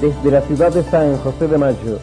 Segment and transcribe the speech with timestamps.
[0.00, 1.98] Desde la ciudad de San José de Mayo,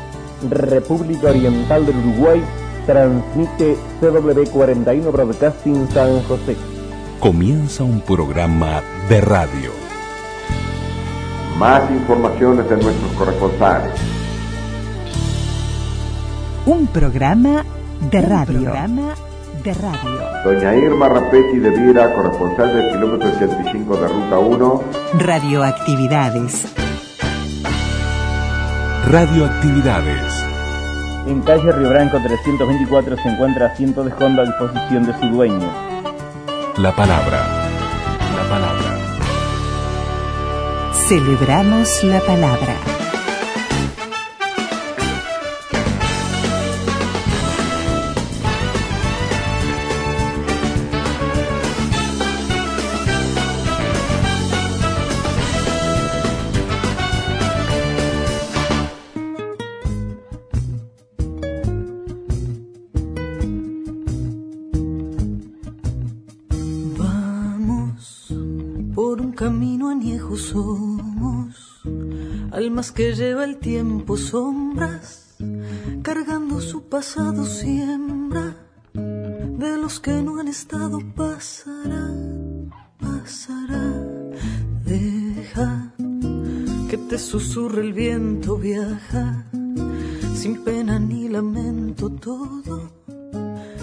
[0.50, 2.42] República Oriental del Uruguay,
[2.86, 6.58] transmite CW41 Broadcasting San José.
[7.22, 9.72] Comienza un programa de radio.
[11.58, 13.94] Más informaciones de nuestros corresponsales.
[16.66, 17.64] Un programa
[18.12, 18.60] de radio.
[18.60, 19.14] programa
[19.64, 20.20] de radio.
[20.44, 24.84] Doña Irma Rapetti de Viera, corresponsal del kilómetro 85 de Ruta 1.
[25.18, 26.85] Radioactividades.
[29.08, 30.34] Radioactividades.
[31.28, 35.70] En calle Río Branco 324 se encuentra asiento de Honda a disposición de su dueño.
[36.78, 37.46] La palabra.
[38.36, 38.98] La palabra.
[41.08, 42.95] Celebramos la palabra.
[72.96, 75.36] Que lleva el tiempo sombras,
[76.02, 78.56] cargando su pasado siembra,
[78.94, 82.10] de los que no han estado pasará,
[82.98, 83.94] pasará,
[84.86, 85.94] deja
[86.90, 89.46] que te susurre el viento, viaja,
[90.34, 92.92] sin pena ni lamento todo.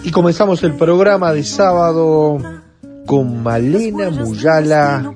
[0.04, 2.38] Y comenzamos el programa de sábado
[3.04, 5.14] con Malena Muyala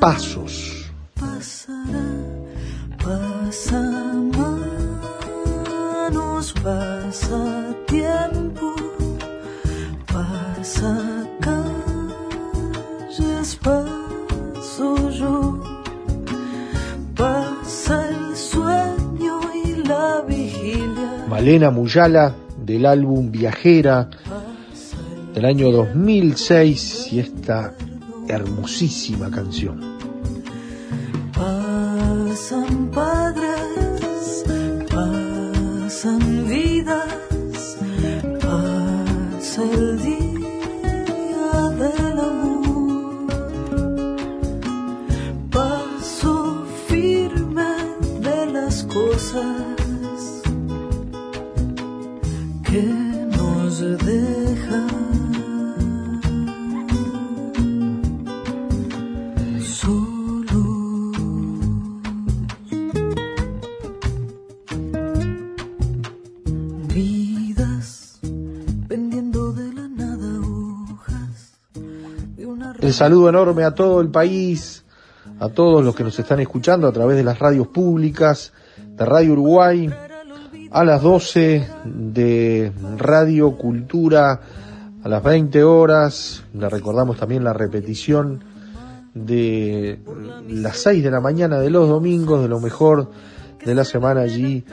[0.00, 0.90] Pasos.
[1.14, 2.11] Pasará,
[3.52, 3.84] pasa
[6.08, 8.74] manos, pasa tiempo,
[10.10, 11.88] pasa calles,
[13.56, 15.60] paso yo,
[17.14, 21.26] pasa el sueño y la vigilia.
[21.28, 24.08] Malena Muyala del álbum Viajera
[25.34, 27.74] del año 2006 y esta
[28.28, 30.01] hermosísima canción.
[36.02, 37.76] Pasan vidas,
[38.40, 43.26] pasa el día del amor.
[45.50, 47.74] Paso firme
[48.20, 50.42] de las cosas
[52.64, 52.82] que
[53.36, 54.21] nos dejan.
[72.92, 74.84] Saludo enorme a todo el país,
[75.40, 79.32] a todos los que nos están escuchando a través de las radios públicas, de Radio
[79.32, 79.90] Uruguay,
[80.70, 84.40] a las 12 de Radio Cultura,
[85.02, 88.44] a las 20 horas, le recordamos también la repetición
[89.14, 90.00] de
[90.48, 93.10] las 6 de la mañana de los domingos, de lo mejor
[93.64, 94.64] de la semana allí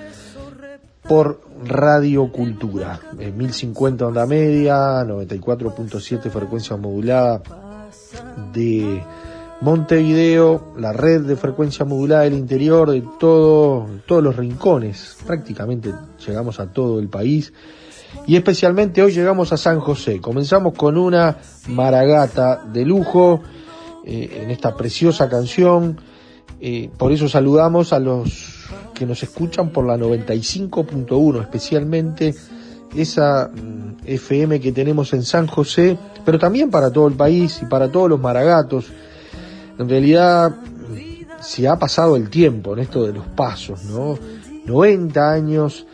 [1.07, 7.41] por Radio Cultura, en 1050 onda media, 94.7 frecuencia modulada
[8.53, 9.03] de
[9.61, 15.93] Montevideo, la red de frecuencia modulada del interior de todo, todos los rincones, prácticamente
[16.25, 17.51] llegamos a todo el país
[18.25, 20.21] y especialmente hoy llegamos a San José.
[20.21, 21.37] Comenzamos con una
[21.67, 23.41] maragata de lujo
[24.05, 25.99] eh, en esta preciosa canción,
[26.61, 32.33] eh, por eso saludamos a los que nos escuchan por la 95.1, especialmente
[32.95, 37.65] esa mm, FM que tenemos en San José, pero también para todo el país y
[37.65, 38.85] para todos los maragatos.
[39.77, 44.17] En realidad mm, se ha pasado el tiempo en esto de los pasos, ¿no?
[44.65, 45.85] 90 años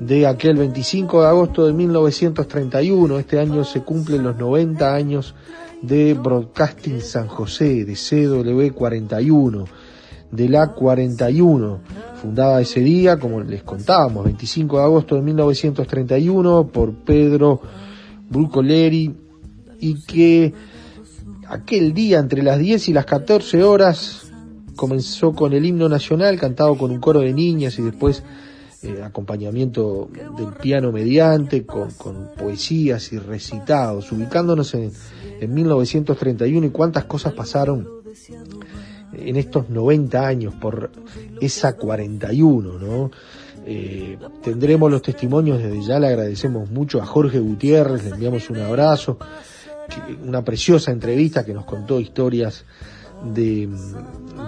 [0.00, 5.34] de aquel 25 de agosto de 1931, este año se cumplen los 90 años
[5.82, 9.66] de Broadcasting San José, de CW41,
[10.30, 11.80] de la 41,
[12.20, 17.60] fundada ese día, como les contábamos, 25 de agosto de 1931, por Pedro
[18.28, 19.14] Brucoleri,
[19.80, 20.52] y que
[21.48, 24.30] aquel día, entre las 10 y las 14 horas,
[24.76, 28.22] comenzó con el himno nacional, cantado con un coro de niñas y después
[28.82, 34.92] eh, acompañamiento del piano mediante, con, con, poesías y recitados, ubicándonos en,
[35.40, 37.98] en 1931 y cuántas cosas pasaron
[39.12, 40.90] en estos 90 años por
[41.40, 43.10] esa 41, ¿no?
[43.66, 48.58] Eh, tendremos los testimonios, desde ya le agradecemos mucho a Jorge Gutiérrez, le enviamos un
[48.58, 49.18] abrazo,
[50.26, 52.64] una preciosa entrevista que nos contó historias
[53.34, 53.68] de,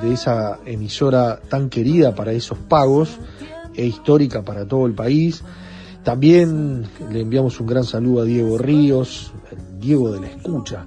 [0.03, 3.19] de esa emisora tan querida para esos pagos
[3.75, 5.43] e histórica para todo el país.
[6.03, 9.33] También le enviamos un gran saludo a Diego Ríos,
[9.79, 10.87] Diego de la Escucha,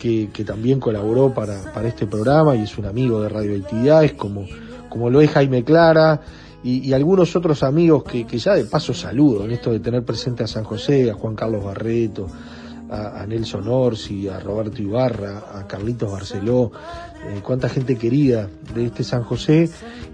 [0.00, 4.46] que, también colaboró para, para, este programa y es un amigo de Radioactividades, como,
[4.88, 6.20] como lo es Jaime Clara
[6.64, 10.42] y, algunos otros amigos que, que, ya de paso saludo en esto de tener presente
[10.42, 12.26] a San José, a Juan Carlos Barreto,
[12.90, 16.72] a, Nelson Orsi, a Roberto Ibarra, a Carlitos Barceló,
[17.28, 19.70] eh, cuánta gente querida de este San José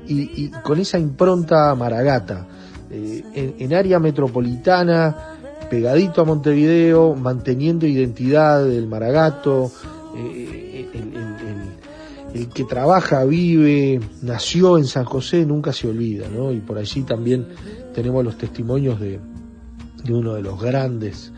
[0.06, 2.46] y, con esa impronta maragata.
[2.88, 5.35] Eh, en, área metropolitana,
[5.68, 9.70] pegadito a Montevideo, manteniendo identidad del Maragato,
[10.16, 10.88] eh,
[12.34, 16.52] el, que trabaja, vive, nació en San José, nunca se olvida, ¿no?
[16.52, 17.46] Y por allí también
[17.94, 19.20] tenemos los testimonios de,
[20.04, 21.32] de uno de los grandes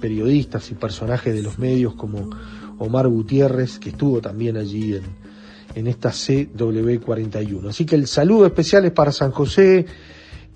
[0.00, 2.28] periodistas y personajes de los medios como
[2.78, 5.04] Omar Gutiérrez, que estuvo también allí en,
[5.74, 7.68] en esta CW41.
[7.68, 9.86] Así que el saludo especial es para San José,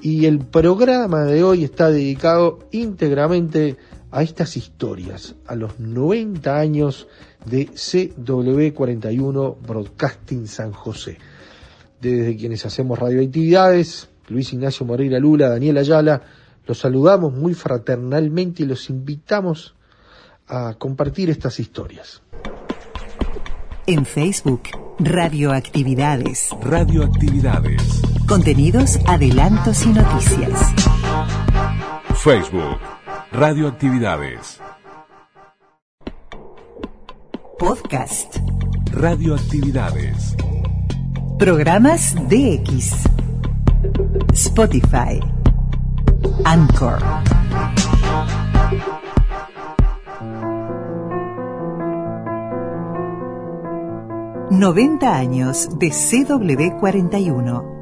[0.00, 3.76] y el programa de hoy está dedicado íntegramente
[4.10, 7.08] a estas historias, a los 90 años
[7.44, 11.18] de CW41 Broadcasting San José.
[12.00, 16.22] Desde quienes hacemos radioactividades, Luis Ignacio Moreira Lula, Daniel Ayala,
[16.66, 19.74] los saludamos muy fraternalmente y los invitamos
[20.48, 22.22] a compartir estas historias.
[23.86, 24.62] En Facebook,
[24.98, 26.50] Radioactividades.
[26.62, 28.02] Radioactividades.
[28.26, 30.74] Contenidos, adelantos y noticias.
[32.14, 32.78] Facebook,
[33.32, 34.60] Radioactividades.
[37.56, 38.38] Podcast.
[38.92, 40.36] Radioactividades.
[41.38, 42.94] Programas DX.
[44.32, 45.20] Spotify.
[46.44, 46.98] Anchor.
[54.50, 57.75] 90 años de CW41.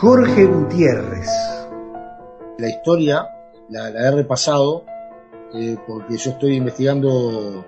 [0.00, 1.26] Jorge Gutiérrez.
[2.56, 3.30] La historia
[3.68, 4.84] la, he repasado
[5.52, 7.64] eh, porque yo estoy investigando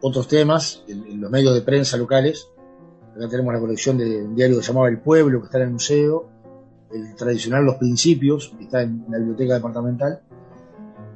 [0.00, 2.48] otros temas en, los medios de prensa locales.
[3.14, 5.64] Acá tenemos la colección de un diario que se llamaba El Pueblo, que está en
[5.64, 6.26] el museo.
[6.90, 10.22] El tradicional Los Principios, que está en la biblioteca departamental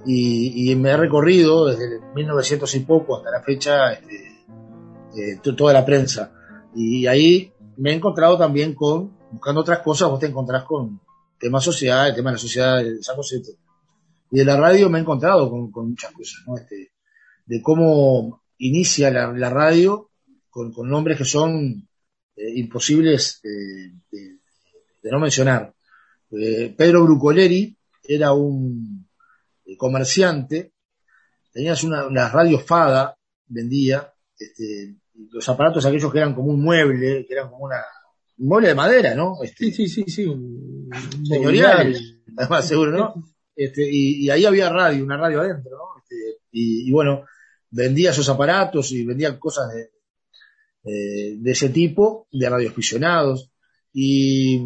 [0.04, 4.16] y, y, me he recorrido desde 1900 y poco hasta la fecha este,
[5.16, 6.30] eh, toda la prensa.
[6.74, 11.00] Y ahí me he encontrado también con, buscando otras cosas, vos te encontrás con
[11.38, 13.42] temas sociales, temas de la sociedad de San José.
[14.31, 16.56] Y de la radio me he encontrado con, muchas cosas, ¿no?
[16.56, 16.92] Este,
[17.46, 20.10] de cómo inicia la, radio
[20.48, 21.88] con, nombres que son
[22.36, 25.75] eh, imposibles eh, de, no mencionar.
[26.31, 29.06] Eh, Pedro Brucoleri era un
[29.76, 30.72] comerciante,
[31.52, 33.16] tenías una, una radio Fada,
[33.46, 34.96] vendía, este,
[35.31, 37.82] los aparatos aquellos que eran como un mueble, que eran como una,
[38.38, 39.42] un mueble de madera, ¿no?
[39.42, 40.88] Este, sí, sí, sí, sí, un,
[41.25, 41.96] señorial,
[42.36, 43.14] además seguro, ¿no?
[43.56, 46.02] Este, y, y, ahí había radio, una radio adentro, ¿no?
[46.02, 47.25] Este, y, y, bueno,
[47.70, 49.90] vendía esos aparatos y vendía cosas de,
[50.84, 53.50] eh, de ese tipo, de radioaficionados.
[53.92, 54.60] Y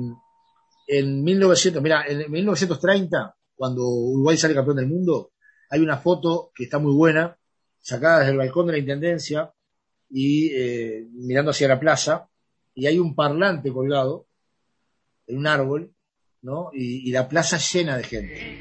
[0.89, 5.33] en 1900, mira, en 1930 cuando Uruguay sale campeón del mundo,
[5.71, 7.37] hay una foto que está muy buena,
[7.81, 9.53] sacada desde el balcón de la Intendencia
[10.09, 12.29] y eh, mirando hacia la plaza,
[12.79, 14.29] y hay un parlante colgado
[15.27, 15.93] en un árbol,
[16.43, 16.71] ¿no?
[16.73, 18.57] Y, la plaza llena de gente.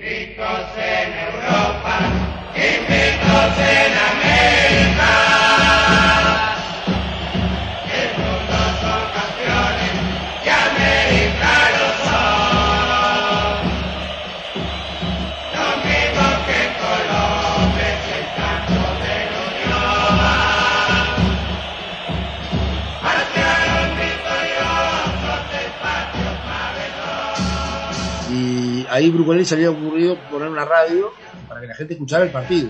[28.97, 31.11] Ahí Brucolelli se había ocurrido poner una radio
[31.47, 32.69] para que la gente escuchara el partido.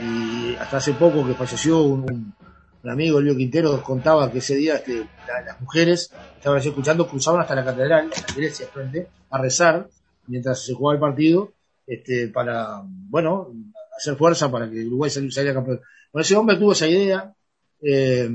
[0.00, 2.34] Y hasta hace poco que falleció un, un,
[2.82, 7.06] un amigo, Elio Quintero, contaba que ese día este, la, las mujeres estaban así escuchando,
[7.06, 9.88] cruzaban hasta la catedral, la iglesia frente, a rezar
[10.26, 11.52] mientras se jugaba el partido,
[11.86, 13.52] este, para, bueno,
[13.96, 15.80] hacer fuerza para que Uruguay saliera campeón.
[16.12, 17.32] Bueno, ese hombre tuvo esa idea,
[17.80, 18.28] eh,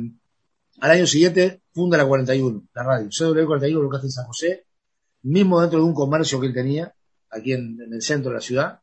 [0.79, 4.65] al año siguiente funda la 41, la radio, CW41, lo que hace en San José,
[5.23, 6.93] mismo dentro de un comercio que él tenía,
[7.31, 8.79] aquí en, en el centro de la ciudad.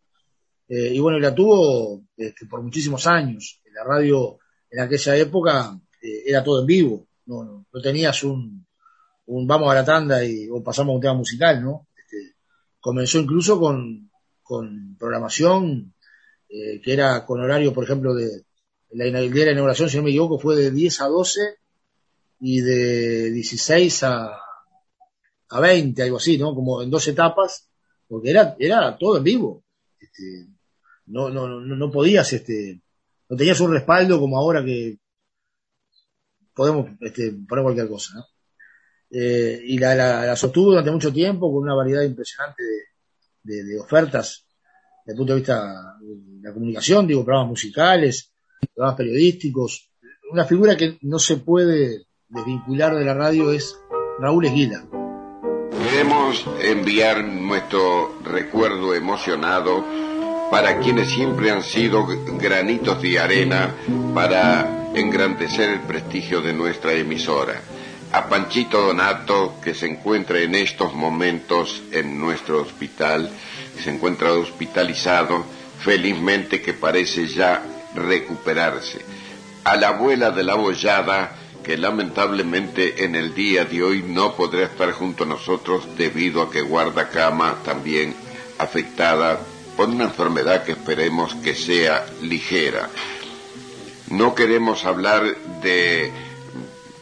[0.69, 3.61] Eh, y bueno, la tuvo este, por muchísimos años.
[3.73, 4.39] La radio
[4.71, 8.67] en aquella época eh, era todo en vivo, no, no, no, tenías un,
[9.27, 11.89] vamos a la tanda y, o pasamos a un tema musical, ¿no?
[11.97, 12.37] Este,
[12.81, 14.11] comenzó incluso con,
[14.43, 15.95] con programación
[16.49, 18.45] eh, que era con horario, por ejemplo, de
[18.91, 21.41] la, de la inauguración, si no me equivoco, fue de 10 a 12
[22.41, 24.31] y de 16 a,
[25.49, 26.55] a 20, algo así, ¿no?
[26.55, 27.69] Como en dos etapas,
[28.09, 29.65] porque era, era todo en vivo.
[29.99, 30.49] Este,
[31.07, 32.81] no, no, no, no podías, este,
[33.29, 34.99] no tenías un respaldo como ahora que
[36.55, 38.25] podemos este, poner cualquier cosa, ¿no?
[39.09, 43.79] Eh, y la, la, sostuvo durante mucho tiempo con una variedad impresionante de, de, de
[43.79, 44.47] ofertas
[45.07, 48.33] desde el punto de vista de la comunicación, digo, programas musicales,
[48.75, 49.89] programas periodísticos.
[50.33, 53.79] Una figura que no se puede desvincular de la radio es
[54.19, 54.96] Raúl Esguila.
[55.97, 59.83] Queremos enviar nuestro recuerdo emocionado
[60.51, 62.07] para quienes siempre han sido
[62.39, 63.75] granitos de arena
[64.15, 67.63] para engrandecer el prestigio de nuestra emisora.
[68.13, 73.31] A Panchito Donato, que se encuentra en estos momentos en nuestro hospital,
[73.83, 75.47] se encuentra hospitalizado,
[75.81, 77.63] felizmente que parece ya
[77.95, 79.01] recuperarse.
[79.65, 81.36] A la abuela de la bollada,
[81.67, 86.49] que lamentablemente en el día de hoy no podrá estar junto a nosotros debido a
[86.49, 88.15] que guarda cama también
[88.57, 89.41] afectada
[89.77, 92.89] por una enfermedad que esperemos que sea ligera.
[94.11, 95.25] No queremos hablar
[95.61, 96.13] de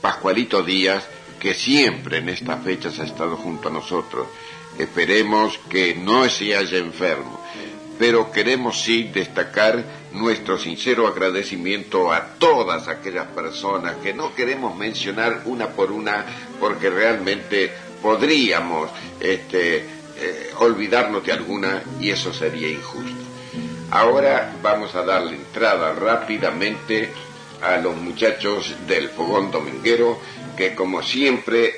[0.00, 1.06] Pascualito Díaz,
[1.38, 4.28] que siempre en estas fechas ha estado junto a nosotros.
[4.78, 7.38] Esperemos que no se haya enfermo,
[7.98, 15.42] pero queremos sí destacar nuestro sincero agradecimiento a todas aquellas personas que no queremos mencionar
[15.44, 16.24] una por una
[16.58, 17.72] porque realmente
[18.02, 23.24] podríamos este, eh, olvidarnos de alguna y eso sería injusto.
[23.90, 27.10] Ahora vamos a darle entrada rápidamente
[27.62, 30.18] a los muchachos del Fogón Dominguero
[30.56, 31.74] que como siempre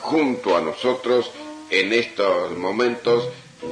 [0.00, 1.30] junto a nosotros
[1.70, 3.28] en estos momentos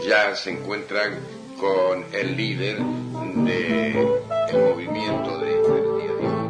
[0.07, 1.21] ya se encuentran
[1.65, 4.07] con el líder del
[4.53, 6.49] movimiento de del día de hoy.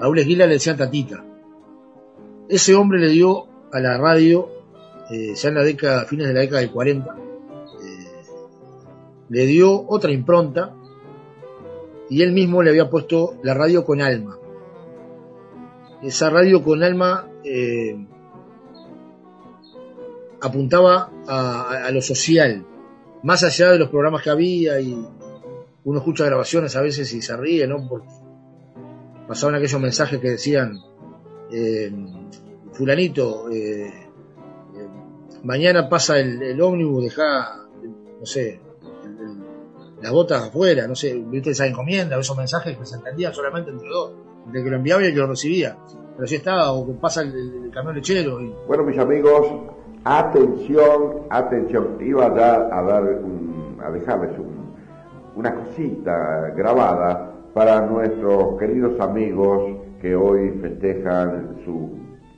[0.00, 1.24] Raúl Esguila le decían Tatita.
[2.48, 4.48] Ese hombre le dio a la radio,
[5.08, 7.18] eh, ya en la década, fines de la década del 40, eh,
[9.28, 10.74] le dio otra impronta
[12.10, 14.36] y él mismo le había puesto la radio con alma.
[16.02, 17.96] Esa radio con alma eh,
[20.44, 22.64] apuntaba a, lo social,
[23.22, 24.92] más allá de los programas que había y
[25.84, 27.86] uno escucha grabaciones a veces y se ríe, ¿no?
[27.88, 28.08] Porque
[29.28, 30.78] pasaban aquellos mensajes que decían,
[31.50, 31.90] eh,
[32.72, 34.88] fulanito, eh, eh,
[35.42, 37.64] mañana pasa el, el ómnibus, deja,
[38.20, 38.60] no sé,
[39.04, 39.44] el-
[40.02, 43.88] las botas afuera, no sé, viste esa encomienda, esos mensajes que se entendían solamente entre
[43.88, 44.12] dos,
[44.46, 45.78] entre que lo enviaba y el que lo recibía.
[46.16, 49.46] Pero si estaba, o que pasa el camión lechero y Bueno, mis amigos,
[50.04, 51.96] atención, atención.
[52.00, 54.64] Iba ya a dar un- a dejarles un-
[55.36, 61.90] una cosita grabada para nuestros queridos amigos que hoy festejan sus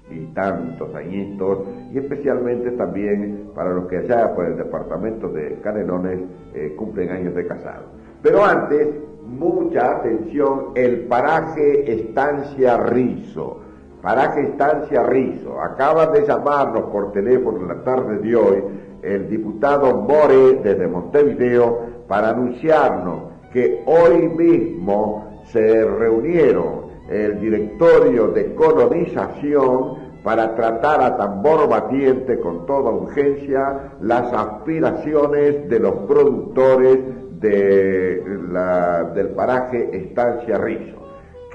[0.09, 1.59] y tantos añitos
[1.93, 6.21] y especialmente también para los que allá por el departamento de Canelones
[6.55, 7.87] eh, cumplen años de casado.
[8.23, 8.89] Pero antes,
[9.27, 13.61] mucha atención, el paraje Estancia Rizo.
[14.07, 15.61] Paraje Estancia Rizo.
[15.61, 18.63] Acaba de llamarnos por teléfono en la tarde de hoy
[19.03, 28.55] el diputado More desde Montevideo para anunciarnos que hoy mismo se reunieron el directorio de
[28.55, 37.01] colonización para tratar a tambor batiente con toda urgencia las aspiraciones de los productores
[37.41, 38.23] de
[38.53, 41.06] la- del paraje Estancia Rizo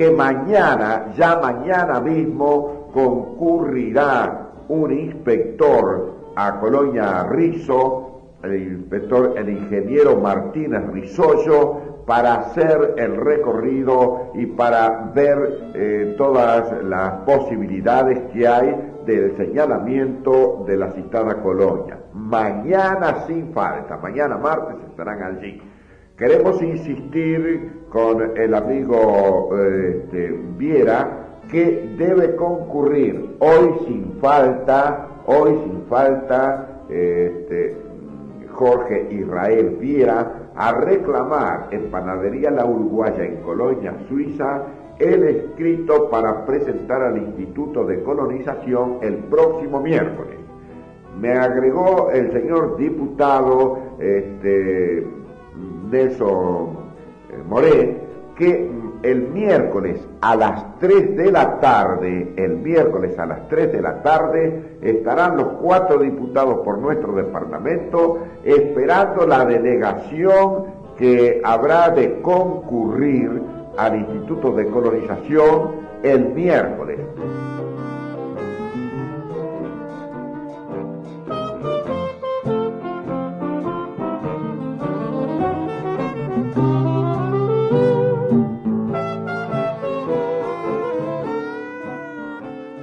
[0.01, 10.15] que mañana, ya mañana mismo, concurrirá un inspector a Colonia Rizo, el inspector, el ingeniero
[10.19, 18.75] Martínez Rizoyo, para hacer el recorrido y para ver eh, todas las posibilidades que hay
[19.05, 21.99] del señalamiento de la citada colonia.
[22.15, 25.61] Mañana sin falta, mañana martes estarán allí.
[26.21, 35.49] Queremos insistir con el amigo eh, este, Viera que debe concurrir hoy sin falta, hoy
[35.63, 37.75] sin falta, este,
[38.51, 44.61] Jorge Israel Viera a reclamar en Panadería La Uruguaya en Colonia, Suiza,
[44.99, 50.37] el escrito para presentar al Instituto de Colonización el próximo miércoles.
[51.19, 55.20] Me agregó el señor diputado este,
[55.91, 56.69] Nelson
[57.29, 58.01] eh, Moret
[58.35, 58.71] que
[59.03, 64.01] el miércoles a las 3 de la tarde, el miércoles a las 3 de la
[64.01, 70.65] tarde, estarán los cuatro diputados por nuestro departamento esperando la delegación
[70.97, 73.41] que habrá de concurrir
[73.77, 75.71] al Instituto de Colonización
[76.03, 76.99] el miércoles.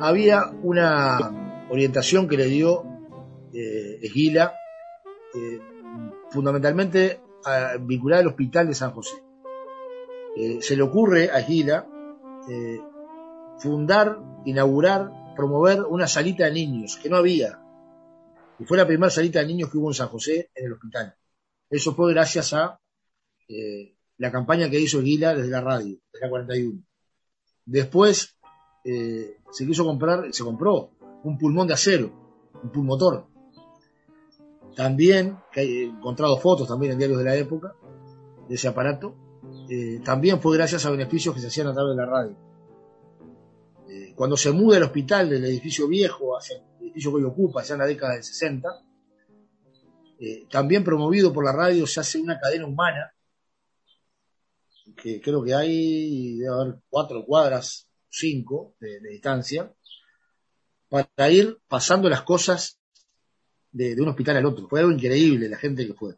[0.08, 2.84] Había una orientación que le dio
[3.52, 4.54] eh, Esguila,
[5.34, 5.60] eh,
[6.30, 7.20] fundamentalmente
[7.80, 9.16] vinculada al hospital de San José.
[10.36, 11.86] Eh, se le ocurre a Esguila
[12.48, 12.80] eh,
[13.58, 17.60] fundar, inaugurar, promover una salita de niños, que no había.
[18.58, 21.14] Y fue la primera salita de niños que hubo en San José en el hospital.
[21.70, 22.80] Eso fue gracias a
[24.18, 26.82] la campaña que hizo Esguila desde la radio, desde la 41.
[27.64, 28.37] Después
[28.90, 30.90] eh, se quiso comprar, se compró
[31.22, 32.10] un pulmón de acero,
[32.62, 33.26] un pulmotor.
[34.74, 37.74] También, que he encontrado fotos también en diarios de la época
[38.48, 39.14] de ese aparato,
[39.68, 42.36] eh, también fue gracias a beneficios que se hacían a través de la radio.
[43.88, 47.62] Eh, cuando se muda el hospital del edificio viejo hacia el edificio que hoy ocupa,
[47.62, 48.68] ya en la década del 60,
[50.50, 53.12] también promovido por la radio se hace una cadena humana,
[54.96, 59.72] que creo que hay, debe haber cuatro cuadras 5 de, distancia,
[60.88, 62.80] para ir pasando las cosas
[63.72, 64.68] de, un hospital al otro.
[64.68, 66.14] Fue algo increíble la gente que fue.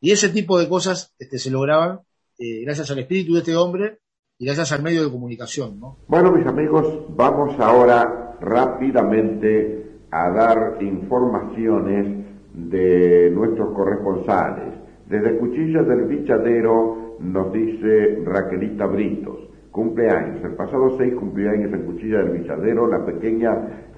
[0.00, 2.00] Y ese tipo de cosas este, se lograban
[2.38, 4.00] eh, gracias al espíritu de este hombre
[4.38, 5.78] y gracias al medio de comunicación.
[5.78, 5.98] ¿no?
[6.08, 14.74] Bueno, mis amigos, vamos ahora rápidamente a dar informaciones de nuestros corresponsales.
[15.06, 20.44] Desde Cuchillas del Bichadero nos dice Raquelita Britos cumpleaños.
[20.44, 23.56] El pasado 6 cumpleaños en Cuchilla del Villadero la pequeña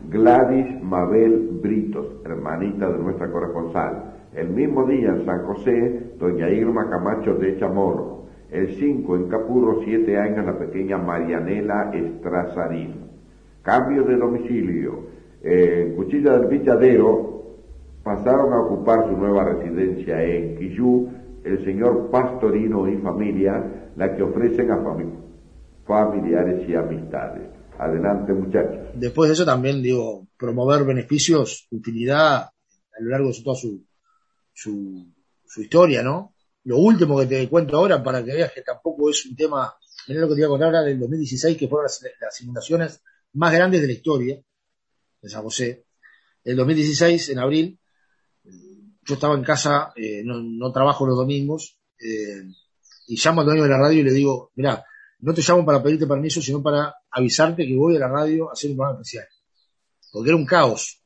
[0.08, 4.14] Gladys Mabel Britos, hermanita de nuestra corresponsal.
[4.34, 8.24] El mismo día en San José, doña Irma Camacho de Chamorro.
[8.50, 12.94] El 5 en Capurro, 7 años la pequeña Marianela Estrazarín.
[13.62, 15.14] Cambio de domicilio.
[15.42, 17.42] En Cuchilla del Villadero
[18.04, 21.08] pasaron a ocupar su nueva residencia en Quillú
[21.42, 23.62] el señor Pastorino y familia,
[23.96, 25.23] la que ofrecen a familia
[25.86, 27.48] familiares y amistades.
[27.78, 28.88] Adelante, muchachos.
[28.94, 33.84] Después de eso también, digo, promover beneficios, utilidad a lo largo de toda su,
[34.52, 35.12] su,
[35.44, 36.34] su historia, ¿no?
[36.64, 39.74] Lo último que te cuento ahora, para que veas que tampoco es un tema,
[40.08, 43.02] mirá lo que te voy a contar ahora del 2016, que fueron las, inundaciones
[43.34, 44.42] más grandes de la historia
[45.20, 45.84] de San José.
[46.44, 47.78] El 2016, en abril,
[48.44, 52.44] yo estaba en casa, eh, no, no, trabajo los domingos, eh,
[53.08, 54.84] y llamo al dueño de la radio y le digo, mira,
[55.24, 58.52] no te llamo para pedirte permiso, sino para avisarte que voy a la radio a
[58.52, 59.26] hacer un programa especial.
[60.12, 61.02] Porque era un caos.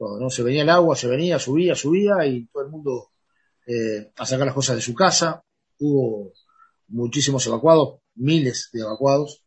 [0.00, 0.28] ¿no?
[0.30, 3.10] Se venía el agua, se venía, subía, subía y todo el mundo
[3.68, 5.44] eh, a sacar las cosas de su casa.
[5.78, 6.32] Hubo
[6.88, 9.44] muchísimos evacuados, miles de evacuados.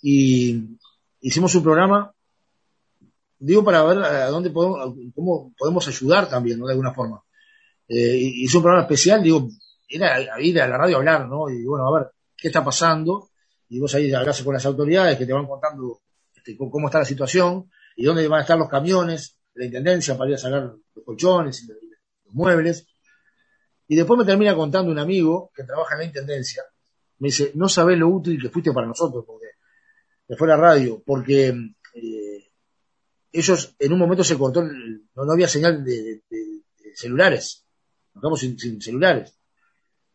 [0.00, 0.78] Y
[1.20, 2.14] hicimos un programa,
[3.38, 6.66] digo, para ver a dónde podemos, cómo podemos ayudar también, ¿no?
[6.66, 7.22] De alguna forma.
[7.86, 9.50] Eh, hice un programa especial, digo,
[9.86, 11.50] era ir a la radio a hablar, ¿no?
[11.50, 13.30] Y bueno, a ver, qué está pasando,
[13.68, 16.00] y vos ahí hablas con las autoridades que te van contando
[16.34, 20.30] este, cómo está la situación y dónde van a estar los camiones la intendencia para
[20.30, 22.86] ir a sacar los colchones y los muebles.
[23.88, 26.62] Y después me termina contando un amigo que trabaja en la intendencia.
[27.18, 29.46] Me dice, no sabés lo útil que fuiste para nosotros, porque
[30.28, 32.50] me fue la radio, porque eh,
[33.32, 36.22] ellos en un momento se cortó, no, había señal de,
[36.94, 37.66] celulares,
[38.14, 39.37] nos quedamos sin celulares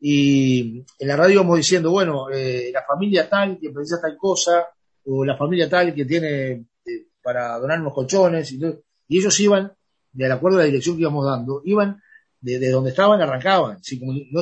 [0.05, 4.67] y en la radio vamos diciendo, bueno, eh, la familia tal que precisa tal cosa,
[5.05, 6.51] o la familia tal que tiene
[6.85, 8.59] eh, para donar unos colchones, y,
[9.07, 9.71] y, ellos iban,
[10.11, 12.01] de acuerdo a la dirección que íbamos dando, iban
[12.41, 13.79] de, donde estaban, arrancaban,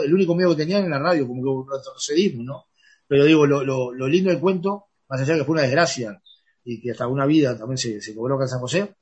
[0.04, 2.66] el único miedo que tenían en la radio, como que retrocedimos, ¿no?
[3.08, 6.20] Pero digo, lo, lo, lo, lindo del cuento, más allá de que fue una desgracia,
[6.64, 8.96] y que hasta una vida también se, se cobró acá en San José,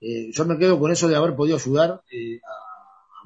[0.00, 2.67] eh, yo me quedo con eso de haber podido ayudar eh, a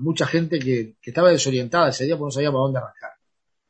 [0.02, 3.10] mucha gente que, estaba desorientada ese día porque no sabía para dónde arrancar.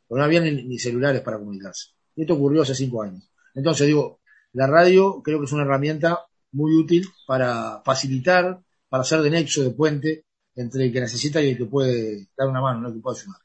[0.08, 1.90] Porque no había ni, celulares para comunicarse.
[2.16, 3.30] Y esto ocurrió hace cinco años.
[3.54, 4.20] Entonces digo,
[4.52, 6.20] la radio creo que es una herramienta
[6.52, 11.50] muy útil para facilitar, para hacer de nexo, de puente entre el que necesita y
[11.50, 13.40] el que puede dar una mano, el que puede ayudar.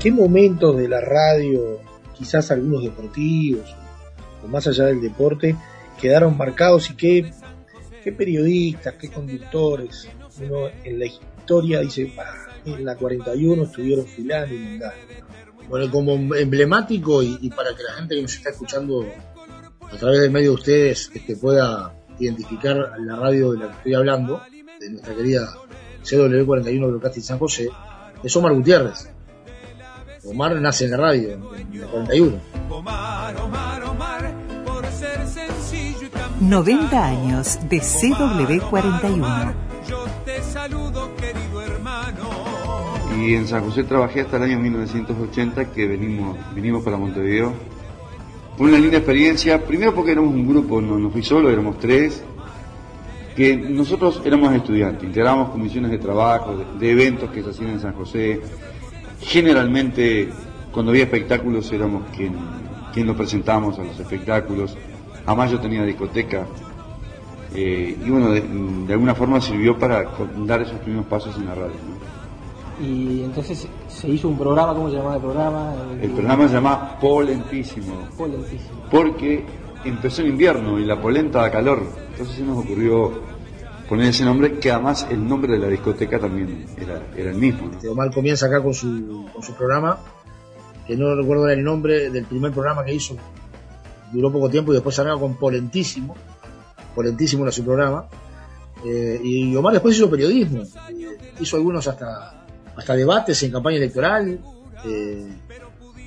[0.00, 1.80] ¿Qué momentos de la radio,
[2.16, 3.74] quizás algunos deportivos,
[4.42, 5.56] o más allá del deporte,
[6.00, 7.32] quedaron marcados y qué,
[8.16, 10.08] periodistas, qué conductores,
[10.40, 12.12] uno en la historia dice,
[12.64, 14.96] en la 41 estuvieron filando y mandando.
[15.68, 19.04] Bueno, como emblemático y, para que la gente que nos está escuchando
[19.80, 23.94] a través del medio de ustedes este, pueda identificar la radio de la que estoy
[23.94, 24.42] hablando,
[24.78, 25.48] de nuestra querida
[26.04, 27.68] CW41 Broadcasting San José,
[28.22, 29.15] es Omar Gutiérrez.
[30.26, 32.36] Omar nace en la radio, en la 41.
[36.40, 39.54] 90 años de CW41.
[43.18, 47.52] Y en San José trabajé hasta el año 1980 que venimos, vinimos para Montevideo.
[48.56, 52.22] Fue una linda experiencia, primero porque éramos un grupo, no, no fui solo, éramos tres,
[53.36, 57.92] que nosotros éramos estudiantes, integrábamos comisiones de trabajo, de, eventos que se hacían en San
[57.92, 58.40] José.
[59.26, 60.30] Generalmente,
[60.72, 62.34] cuando había espectáculos, éramos quien,
[62.92, 64.76] quien lo presentábamos a los espectáculos.
[65.26, 66.46] Además, yo tenía discoteca.
[67.54, 70.10] Eh, y bueno, de, alguna forma sirvió para
[70.46, 71.74] dar esos primeros pasos en la radio
[72.80, 75.74] y entonces se hizo un programa, ¿cómo se llamaba el programa?
[76.00, 78.08] El, programa se llama Polentísimo.
[78.16, 78.82] Polentísimo.
[78.90, 79.44] Porque
[79.84, 81.82] empezó en invierno y la polenta da calor.
[82.10, 83.12] Entonces se nos ocurrió
[83.88, 87.70] poner ese nombre, que además el nombre de la discoteca también era, era el mismo.
[87.70, 87.90] ¿no?
[87.92, 89.98] Omar comienza acá con su, con su programa,
[90.86, 93.16] que no recuerdo el nombre del primer programa que hizo,
[94.12, 96.16] duró poco tiempo y después arranca con Polentísimo.
[96.94, 98.06] Polentísimo era su programa.
[98.84, 100.62] Eh, y Omar después hizo periodismo,
[101.40, 102.46] hizo algunos hasta
[102.76, 104.38] hasta debates en campaña electoral,
[104.84, 105.28] eh,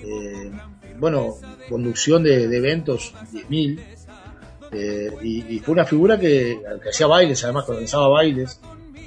[0.03, 0.51] eh,
[0.99, 1.35] bueno,
[1.67, 3.79] conducción de, eventos, 10.000,
[4.71, 8.60] eh, y, fue una figura que, hacía bailes, además que organizaba bailes,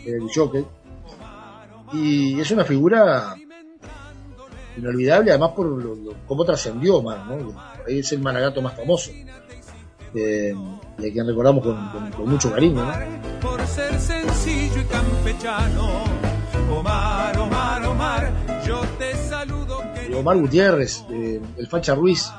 [0.05, 0.65] el choque,
[1.93, 3.37] y es una figura
[4.77, 7.55] inolvidable, además por cómo trascendió más, ¿no?
[7.87, 9.11] Ahí es el managato más famoso.
[10.15, 12.85] y a quien recordamos con, con mucho cariño.
[12.85, 12.93] ¿no?
[13.41, 16.05] Por ser sencillo y campechano
[16.71, 18.33] Omar, Omar, Omar,
[18.67, 19.83] yo te saludo.
[20.17, 22.33] Omar Gutiérrez, eh, el Facha Ruiz,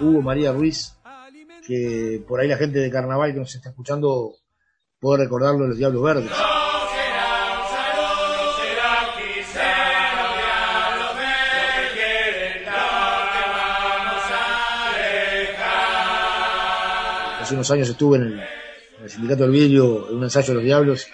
[0.00, 0.94] Hugo María Ruiz,
[1.70, 4.34] que por ahí la gente de carnaval que nos está escuchando
[4.98, 6.32] puede recordarlo de los Diablos Verdes.
[17.40, 20.54] Hace unos años estuve en el, en el Sindicato del Vidrio en un ensayo de
[20.54, 21.06] los Diablos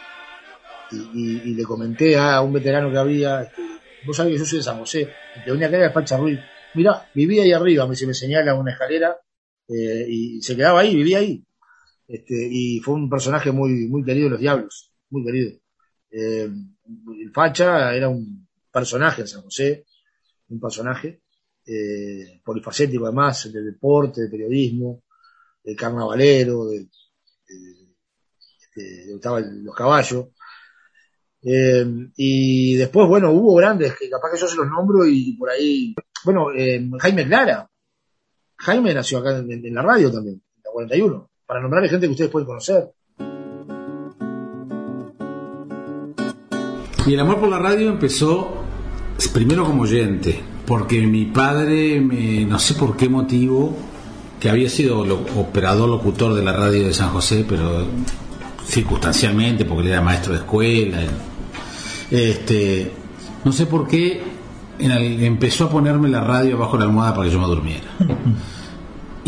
[0.90, 3.62] y, le comenté a un veterano que había, este,
[4.06, 6.40] vos sabés que yo soy de San José, el que venía acá era Pacha Ruiz,
[6.72, 9.18] mira, vivía ahí arriba, me, se me señala una escalera
[9.68, 11.44] eh, y se quedaba ahí, vivía ahí.
[12.08, 15.58] Este, y fue un personaje muy, muy querido de los diablos, muy querido.
[16.10, 16.48] Eh,
[17.20, 19.86] el Facha era un personaje en San José,
[20.48, 21.22] un personaje
[21.66, 25.02] eh, polifacético además, del deporte, del periodismo,
[25.64, 26.86] del carnavalero, de,
[28.76, 29.06] este,
[29.62, 30.26] los caballos.
[31.42, 35.50] Eh, y después, bueno, hubo grandes, que capaz que yo se los nombro y por
[35.50, 37.68] ahí, bueno, eh, Jaime Clara.
[38.58, 42.30] Jaime nació acá en, la radio también, en la 41, para nombrar gente que ustedes
[42.30, 42.90] pueden conocer.
[47.06, 48.64] Y el amor por la radio empezó
[49.32, 53.76] primero como oyente, porque mi padre, me, no sé por qué motivo,
[54.40, 55.00] que había sido
[55.36, 57.86] operador locutor de la radio de San José, pero
[58.66, 60.98] circunstancialmente, porque él era maestro de escuela,
[62.10, 62.90] este,
[63.44, 64.35] no sé por qué
[64.78, 67.86] empezó a ponerme la radio bajo la almohada para que yo me durmiera.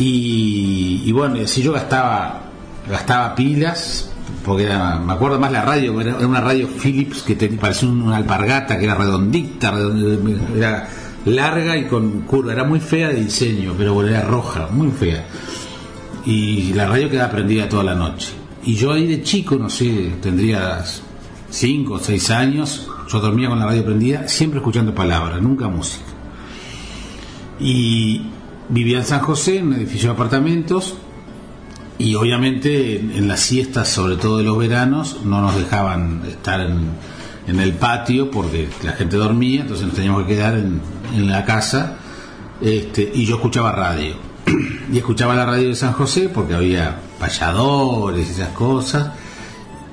[0.00, 2.42] Y, bueno, si yo gastaba
[2.88, 4.12] gastaba pilas,
[4.44, 8.84] porque me acuerdo más la radio, era, una radio Philips que parecía una alpargata, que
[8.84, 9.74] era redondita,
[10.56, 10.88] era
[11.24, 15.26] larga y con curva, era muy fea de diseño, pero era roja, muy fea.
[16.24, 18.32] Y la radio quedaba prendida toda la noche.
[18.64, 20.84] Y yo ahí de chico, no sé, tendría
[21.50, 26.04] cinco o seis años, yo dormía con la radio prendida, siempre escuchando palabras, nunca música.
[27.58, 28.22] Y
[28.68, 30.96] vivía en San José, en un edificio de apartamentos,
[31.96, 37.18] y obviamente en, las siestas, sobre todo de los veranos, no nos dejaban estar en,
[37.48, 41.96] el patio porque la gente dormía, entonces nos teníamos que quedar en, la casa,
[42.60, 44.14] este, y yo escuchaba radio.
[44.92, 49.12] y escuchaba la radio de San José porque había payadores y esas cosas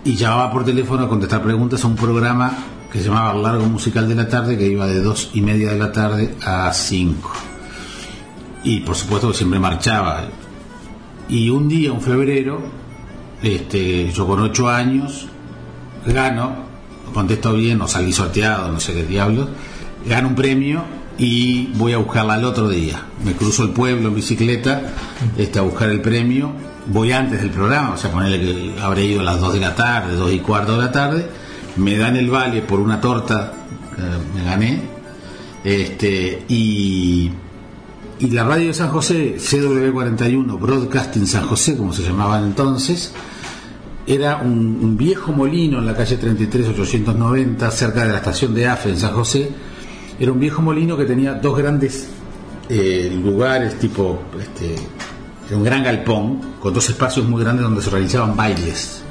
[0.04, 4.08] y llamaba por teléfono a contestar preguntas a un programa que se llamaba Largo Musical
[4.08, 7.34] de la Tarde, que iba de dos y media de la tarde a cinco.
[8.64, 10.24] Y por supuesto que siempre marchaba.
[11.28, 12.62] Y un día, un febrero,
[13.44, 15.28] este, yo con ocho años,
[16.06, 16.56] gano,
[17.14, 19.50] contesto bien, o salí sorteado, no sé qué diablos,
[20.08, 20.82] gano un premio
[21.18, 23.04] y voy a buscarla al otro día.
[23.26, 24.84] Me cruzo el pueblo en bicicleta
[25.38, 26.54] este, a buscar el premio.
[26.86, 29.76] Voy antes del programa, o sea, ponerle que habré ido a las 2 de la
[29.76, 31.45] tarde, 2 y cuarto de la tarde.
[31.78, 33.54] Me dan el vale por una torta,
[34.34, 34.82] me gané.
[35.64, 37.32] Este, y,
[38.20, 43.14] y la radio de San José, CW41, Broadcasting San José, como se llamaban entonces,
[44.08, 48.68] era un, un viejo molino en la calle 33 890, cerca de la estación de
[48.68, 49.52] AFE en San José
[50.20, 52.08] era un viejo molino que tenía dos grandes
[52.70, 54.76] eh, lugares, tipo, este,
[55.54, 59.04] un gran galpón, con dos espacios muy grandes donde se realizaban bailes.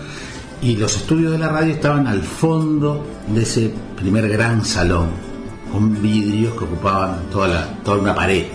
[0.65, 5.11] Y los estudios de la radio estaban al fondo de ese primer gran salón,
[5.71, 8.47] con vidrios que ocupaban toda, la, toda una pared.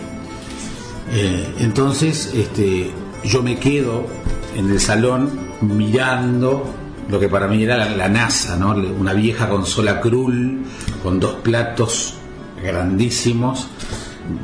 [1.12, 2.90] Eh, entonces, este,
[3.22, 4.08] yo me quedo
[4.56, 6.64] en el salón mirando
[7.08, 8.70] lo que para mí era la, NASA, ¿no?
[8.70, 10.64] una vieja consola Krull
[11.04, 12.14] con dos platos
[12.60, 13.68] grandísimos,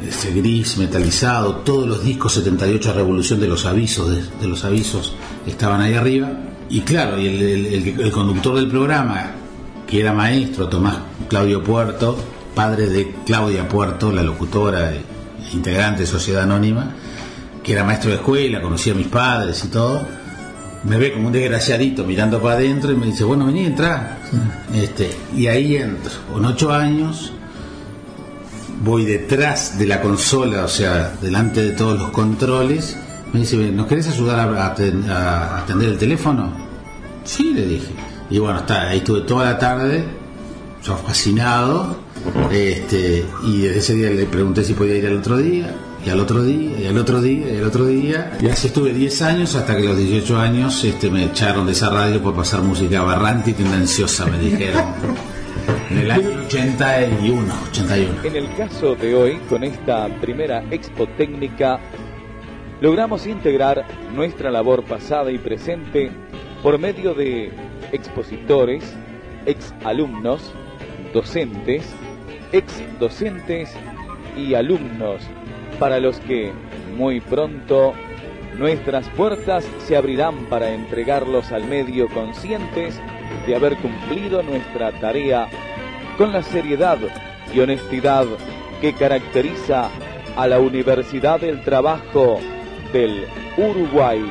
[0.06, 4.08] ese gris metalizado, todos los discos 78 Revolución de los avisos,
[4.40, 5.16] de, los avisos
[5.48, 6.30] estaban ahí arriba.
[6.68, 9.30] Y claro, y el, conductor del programa,
[9.86, 10.98] que era maestro, Tomás
[11.28, 12.16] Claudio Puerto,
[12.54, 15.00] padre de Claudia Puerto, la locutora e
[15.52, 16.92] integrante de Sociedad Anónima,
[17.62, 20.02] que era maestro de escuela, conocía a mis padres y todo,
[20.84, 24.18] me ve como un desgraciadito mirando para adentro y me dice, bueno, vení, entra.
[24.74, 27.32] Este, y ahí entro, con ocho años,
[28.82, 32.96] voy detrás de la consola, o sea, delante de todos los controles,
[33.32, 36.52] me dice, ¿nos querés ayudar a, atender el teléfono?
[37.24, 37.92] Sí, le dije.
[38.30, 40.04] Y bueno, está, ahí estuve toda la tarde,
[40.82, 41.98] yo fascinado,
[42.50, 46.20] este, y desde ese día le pregunté si podía ir al otro día, y al
[46.20, 48.38] otro día, y al otro día, y al otro día.
[48.40, 51.90] Y así estuve 10 años hasta que los 18 años este, me echaron de esa
[51.90, 54.84] radio por pasar música barrante y tendenciosa, me dijeron.
[55.90, 58.14] En el año 81, 81.
[58.24, 61.80] En el caso de hoy, con esta primera expo técnica,
[62.80, 63.84] logramos integrar
[64.14, 66.10] nuestra labor pasada y presente
[66.62, 67.50] por medio de
[67.92, 68.96] expositores,
[69.46, 70.52] exalumnos,
[71.12, 71.94] docentes,
[72.52, 73.72] ex-docentes
[74.36, 75.22] y alumnos,
[75.78, 76.52] para los que
[76.96, 77.94] muy pronto
[78.58, 83.00] nuestras puertas se abrirán para entregarlos al medio conscientes
[83.46, 85.48] de haber cumplido nuestra tarea
[86.16, 86.98] con la seriedad
[87.54, 88.24] y honestidad
[88.80, 89.90] que caracteriza
[90.36, 92.40] a la Universidad del Trabajo
[92.96, 93.26] del
[93.58, 94.24] Uruguay.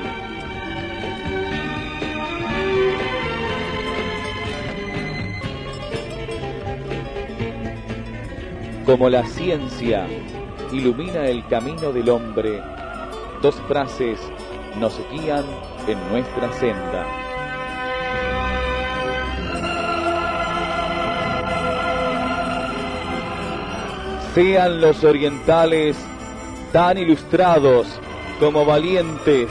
[8.88, 10.08] Como la ciencia
[10.72, 12.60] ilumina el camino del hombre,
[13.44, 14.20] dos frases
[14.80, 15.46] nos guían
[15.88, 17.06] en nuestra senda.
[24.34, 25.96] Sean los orientales
[26.74, 28.00] tan ilustrados
[28.40, 29.50] como valientes.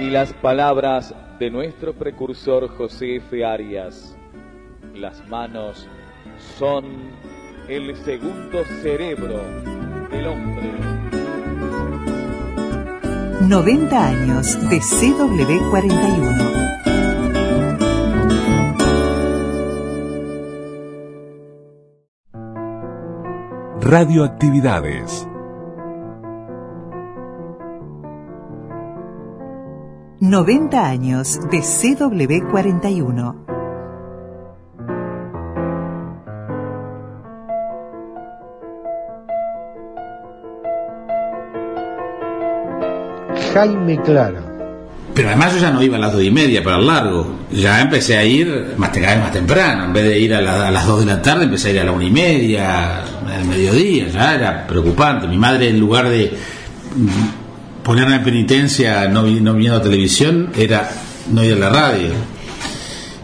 [0.00, 3.44] Y las palabras de nuestro precursor José F.
[3.44, 4.16] Arias,
[4.94, 5.88] las manos
[6.58, 6.84] son
[7.68, 9.40] el segundo cerebro
[10.10, 10.70] del hombre.
[13.48, 16.63] 90 años de CW41.
[23.86, 25.28] Radioactividades.
[30.20, 33.34] Noventa años de CW41.
[43.52, 44.53] Jaime Clara.
[45.14, 47.38] Pero además yo ya no iba a las dos y media para el largo.
[47.52, 49.84] Ya empecé a ir más, cada vez más temprano.
[49.84, 51.92] En vez de ir a, las dos de la tarde, empecé a ir a la
[51.92, 54.08] una y media, al mediodía.
[54.08, 55.28] Ya era preocupante.
[55.28, 56.32] Mi madre, en lugar de
[57.84, 60.90] ponerme en penitencia no, no viendo televisión, era
[61.30, 62.10] no ir a la radio.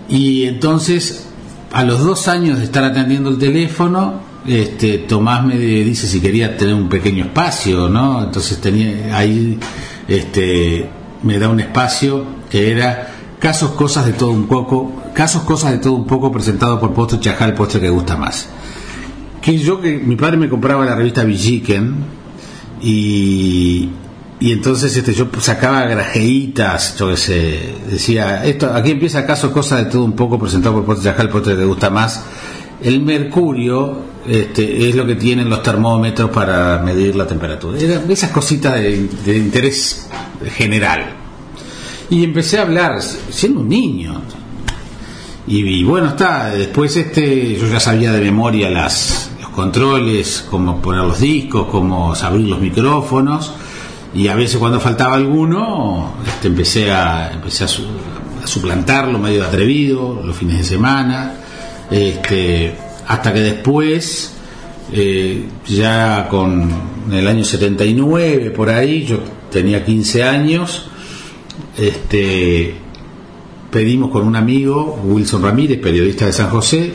[0.09, 1.29] Y entonces,
[1.73, 6.57] a los dos años de estar atendiendo el teléfono, este, Tomás me dice si quería
[6.57, 8.23] tener un pequeño espacio, ¿no?
[8.23, 9.59] Entonces tenía ahí
[10.09, 10.89] este,
[11.23, 15.79] me da un espacio que era casos, cosas de todo un poco, casos, cosas de
[15.79, 18.49] todo un poco presentado por Postre Chajal, el postre que gusta más.
[19.41, 21.95] Que yo, que mi padre me compraba la revista Villiquen
[22.83, 23.89] y,
[24.39, 29.85] y entonces este, yo sacaba grajeitas, yo que sé, decía, esto, aquí empieza casos, cosas
[29.85, 32.25] de todo un poco presentado por Postre Chajal, el postre que gusta más.
[32.83, 37.77] El mercurio este, es lo que tienen los termómetros para medir la temperatura.
[38.09, 40.09] esas cositas de, interés
[40.55, 41.17] general.
[42.09, 44.23] Y empecé a hablar siendo un niño.
[45.49, 51.19] Y, bueno, está, después este, yo ya sabía de memoria los controles, cómo poner los
[51.19, 53.53] discos, cómo abrir los micrófonos.
[54.15, 60.23] Y a veces cuando faltaba alguno, este, empecé a, empecé a, a suplantarlo medio atrevido,
[60.25, 61.35] los fines de semana.
[61.91, 64.35] Este, hasta que después,
[64.93, 66.71] eh, ya con
[67.11, 69.19] el año 79, por ahí, yo
[69.51, 70.87] tenía 15 años,
[71.77, 72.73] este,
[73.69, 76.93] pedimos con un amigo, Wilson Ramírez, periodista de San José,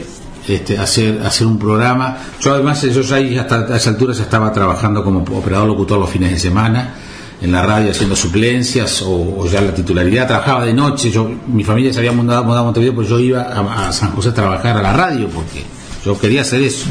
[0.48, 2.18] este, hacer, hacer un programa.
[2.40, 6.10] Yo además, yo ya hasta a esa altura ya estaba trabajando como operador locutor los
[6.10, 6.94] fines de semana
[7.42, 10.28] en la radio haciendo suplencias o, o ya la titularidad.
[10.28, 13.42] Trabajaba de noche, yo, mi familia se había mudado, mudado a Montevideo, pues yo iba
[13.42, 15.75] a, a San José a trabajar a la radio porque
[16.06, 16.86] yo quería hacer eso.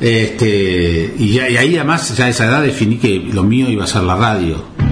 [0.00, 3.86] Este, y, y ahí además ya a esa edad definí que lo mío iba a
[3.86, 4.83] ser la radio.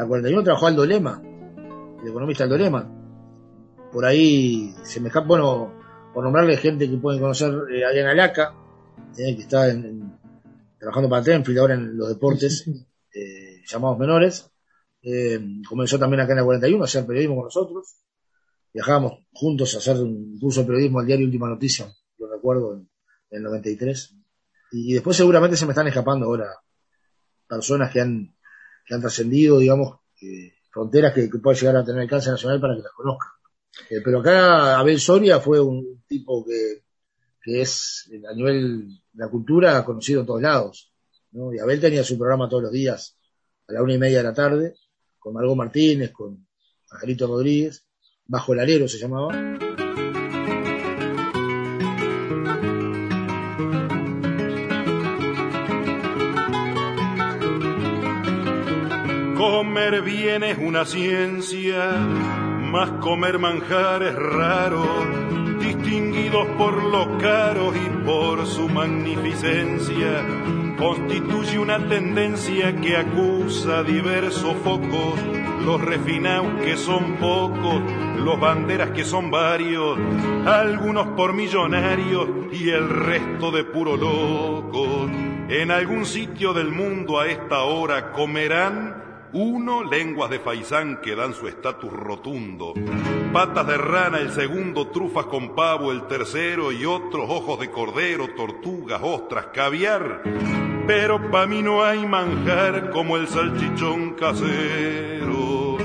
[0.00, 1.22] La 41 trabajó Aldo Lema,
[2.02, 2.96] el economista Aldo Lema.
[3.92, 5.74] Por ahí se me escapa, bueno,
[6.14, 8.54] por nombrarle gente que pueden conocer, eh, Adriana Laca,
[9.18, 10.18] eh, que está en- en-
[10.78, 12.66] trabajando para Tenfield ahora en los deportes
[13.12, 14.50] eh, llamados menores.
[15.02, 17.96] Eh, comenzó también acá en la 41 a hacer periodismo con nosotros.
[18.72, 21.86] Viajábamos juntos a hacer un curso de periodismo al diario Última Noticia,
[22.18, 22.88] lo recuerdo, en,
[23.30, 24.14] en el 93.
[24.72, 26.46] Y, y después seguramente se me están escapando ahora
[27.48, 28.32] personas que han,
[28.90, 32.74] que han trascendido, digamos, eh, fronteras que, que pueden llegar a tener alcance nacional para
[32.74, 33.28] que las conozcan.
[33.88, 36.82] Eh, pero acá Abel Soria fue un tipo que,
[37.44, 40.92] es eh, a nivel de la cultura conocido en todos lados.
[41.32, 43.16] Y Abel tenía su programa todos los días
[43.68, 44.74] a la una y media de la tarde,
[45.20, 46.48] con Margot Martínez, con
[46.90, 47.86] Angelito Rodríguez,
[48.26, 49.69] Bajo el Alero se llamaba.
[59.90, 64.84] Comer bien es una ciencia, más comer manjar es raro,
[65.58, 70.24] distinguidos por lo caro y por su magnificencia,
[70.78, 75.20] constituye una tendencia que acusa diversos focos,
[75.64, 77.82] los refinados que son pocos,
[78.16, 79.98] los banderas que son varios,
[80.46, 85.10] algunos por millonarios y el resto de puro locos.
[85.48, 91.34] En algún sitio del mundo a esta hora comerán uno, lenguas de faisán que dan
[91.34, 92.74] su estatus rotundo.
[93.32, 98.34] Patas de rana, el segundo, trufas con pavo, el tercero, y otros ojos de cordero,
[98.36, 100.22] tortugas, ostras, caviar.
[100.86, 105.78] Pero pa' mí no hay manjar como el salchichón casero.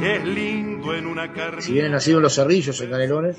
[0.00, 1.62] Es lindo en una carne.
[1.62, 3.36] Si bien nacido en Los Cerrillos, en Canelones,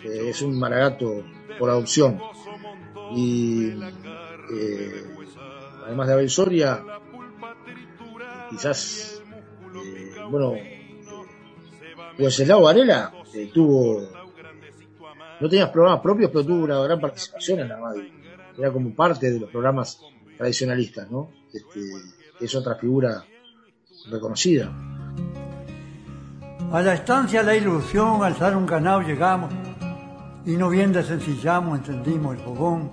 [0.00, 1.22] que es un maragato
[1.58, 2.20] por adopción.
[3.14, 3.70] Y
[4.52, 5.04] eh,
[5.86, 6.84] además de Abel Soria,
[8.50, 9.22] quizás,
[9.74, 10.54] eh, bueno,
[12.18, 14.02] Wenceslao Varela eh, tuvo,
[15.40, 18.04] no tenía programas propios, pero tuvo una gran participación en la radio.
[18.58, 20.00] Era como parte de los programas
[20.36, 21.30] tradicionalistas, ¿no?
[21.52, 21.80] Este,
[22.40, 23.24] es otra figura
[24.10, 24.70] reconocida.
[26.72, 29.52] A la estancia La Ilusión, alzar un ganado llegamos,
[30.44, 32.90] y no bien desencillamos, encendimos el fogón.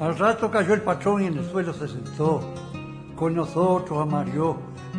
[0.00, 2.40] Al rato cayó el patrón y en el suelo se sentó.
[3.22, 4.56] Con nosotros amarió,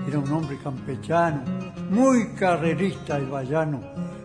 [0.07, 1.41] era un hombre campechano,
[1.89, 3.81] muy carrerista el vallano,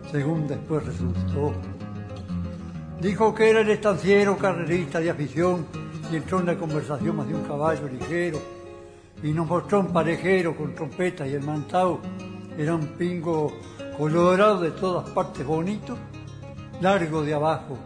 [0.09, 1.51] según después resultó.
[3.01, 5.65] Dijo que era el estanciero carrerista de afición
[6.09, 8.39] y entró en la conversación más de un caballo ligero
[9.21, 11.99] y nos mostró un parejero con trompeta y el mantao.
[12.57, 13.51] Era un pingo
[13.97, 15.97] colorado de todas partes bonito,
[16.79, 17.77] largo de abajo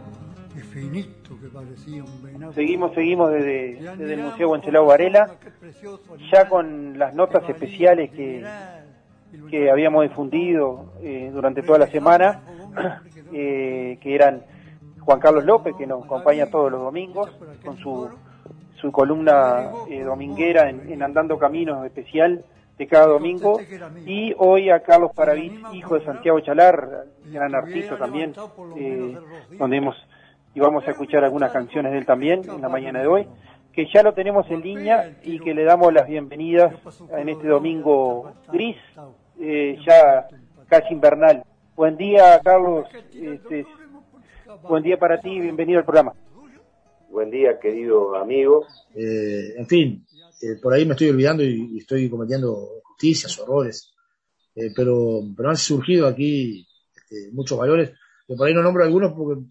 [0.56, 2.52] y finito que parecía un venado.
[2.52, 5.34] Seguimos, seguimos desde, desde el Museo Wenceslao Varela,
[6.32, 8.44] ya con las notas especiales que,
[9.50, 12.42] que habíamos difundido eh, durante toda la semana,
[13.32, 14.42] eh, que eran
[15.00, 17.30] Juan Carlos López, que nos acompaña todos los domingos,
[17.64, 18.08] con su,
[18.80, 22.44] su columna eh, dominguera en, en Andando Caminos especial
[22.78, 23.60] de cada domingo,
[24.04, 28.32] y hoy a Carlos Paravich, hijo de Santiago Chalar, gran artista también,
[28.76, 29.16] eh,
[29.58, 29.94] donde hemos
[30.54, 33.26] y vamos a escuchar algunas canciones de él también en la mañana de hoy,
[33.72, 36.74] que ya lo tenemos en línea y que le damos las bienvenidas
[37.16, 38.76] en este domingo gris,
[39.40, 40.28] eh, ya
[40.68, 41.42] casi invernal.
[41.74, 42.86] Buen día, Carlos.
[43.12, 43.66] Este,
[44.68, 46.14] buen día para ti, bienvenido al programa.
[47.10, 48.64] Buen día, querido amigo.
[48.94, 50.06] Eh, en fin,
[50.40, 53.92] eh, por ahí me estoy olvidando y, y estoy cometiendo justicias, horrores,
[54.54, 57.90] eh, pero, pero han surgido aquí este, muchos valores,
[58.26, 59.42] que por ahí no nombro algunos porque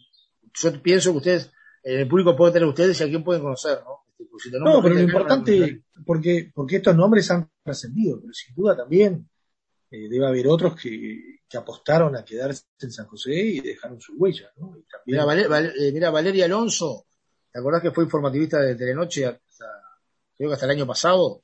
[0.53, 1.51] yo pienso que ustedes,
[1.83, 4.03] en el público pueden tener ustedes y a quién pueden conocer, ¿no?
[4.17, 8.75] Este, si No, pero lo importante, porque, porque estos nombres han trascendido, pero sin duda
[8.77, 9.29] también
[9.91, 14.13] eh, debe haber otros que, que apostaron a quedarse en San José y dejaron su
[14.17, 14.75] huella, ¿no?
[14.77, 17.05] Y también- Mira, eh, mira, Valeria Alonso,
[17.51, 19.65] ¿te acordás que fue informativista de Telenoche hasta,
[20.37, 21.43] creo que hasta el año pasado?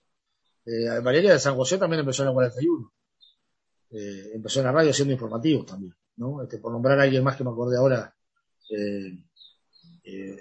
[0.65, 2.93] Eh, Valeria de San José también empezó en el 41.
[3.91, 6.43] Eh, empezó en la radio haciendo informativos también, ¿no?
[6.43, 8.13] Este, por nombrar a alguien más que me acordé ahora,
[8.69, 9.23] eh,
[10.03, 10.37] eh,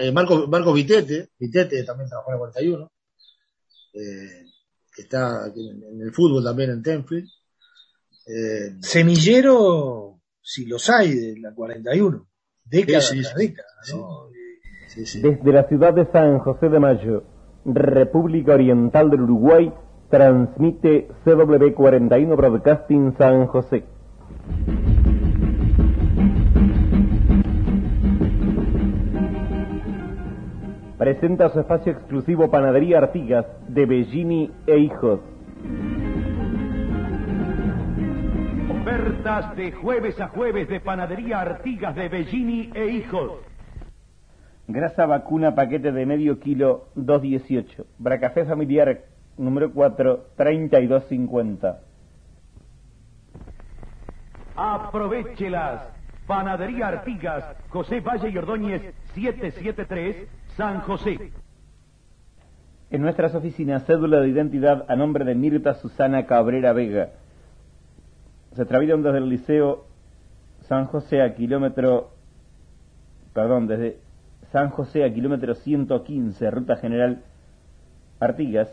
[0.00, 2.92] eh, Marco, Marcos Vitete, Vitete también trabajó en el 41,
[3.94, 4.46] eh,
[4.94, 7.28] que está en, el fútbol también en Tenfield.
[8.26, 12.26] Eh, Semillero, si los hay, de la 41.
[12.64, 13.46] Década Sí, sí, tras sí.
[13.46, 14.30] década, ¿no?
[14.96, 17.24] Desde la ciudad de San José de Mayo,
[17.64, 19.72] República Oriental del Uruguay,
[20.10, 23.84] transmite CW41 Broadcasting San José.
[31.00, 35.20] Presenta su espacio exclusivo Panadería Artigas de Bellini e Hijos.
[38.68, 43.32] Ofertas de jueves a jueves de Panadería Artigas de Bellini e Hijos.
[44.68, 47.86] Grasa vacuna paquete de medio kilo 218.
[47.96, 49.00] Bracafé familiar
[49.38, 51.80] número 4 3250.
[54.54, 56.00] Aprovechelas.
[56.30, 58.82] Panadería Artigas, José Valle y Ordóñez
[59.14, 60.28] 773,
[60.60, 61.32] San José.
[62.90, 67.12] En nuestras oficinas, cédula de identidad a nombre de Mirta Susana Cabrera Vega.
[68.52, 69.86] Se extravían desde el Liceo
[70.68, 72.10] San José a kilómetro,
[73.32, 74.00] perdón, desde
[74.52, 77.22] San José a kilómetro 115, Ruta General
[78.20, 78.68] Artigas,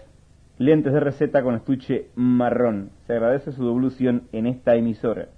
[0.58, 2.90] lentes de receta con estuche marrón.
[3.06, 5.30] Se agradece su devolución en esta emisora.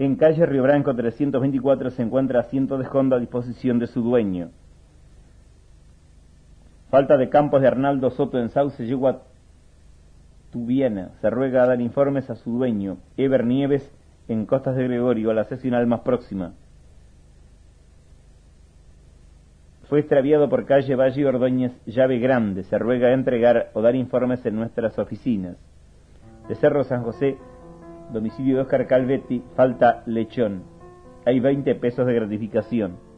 [0.00, 4.50] En calle Río Branco 324 se encuentra asiento de Honda a disposición de su dueño.
[6.94, 9.22] Falta de campos de Arnaldo Soto en Sauce Yegua
[10.52, 11.10] Tubiana.
[11.20, 13.92] Se ruega a dar informes a su dueño, Eber Nieves,
[14.28, 16.52] en Costas de Gregorio, a la sesional más próxima.
[19.88, 22.62] Fue extraviado por calle Valle Ordóñez, llave grande.
[22.62, 25.56] Se ruega entregar o dar informes en nuestras oficinas.
[26.46, 27.38] De Cerro San José,
[28.12, 30.62] domicilio de Oscar Calvetti, falta lechón.
[31.26, 33.13] Hay 20 pesos de gratificación.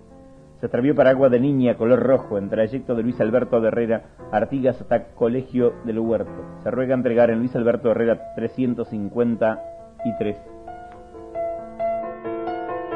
[0.61, 4.81] Se extravió paraguas de niña color rojo en trayecto de Luis Alberto de Herrera, Artigas
[4.81, 6.33] hasta Colegio del Huerto.
[6.63, 10.37] Se ruega entregar en Luis Alberto Herrera 353.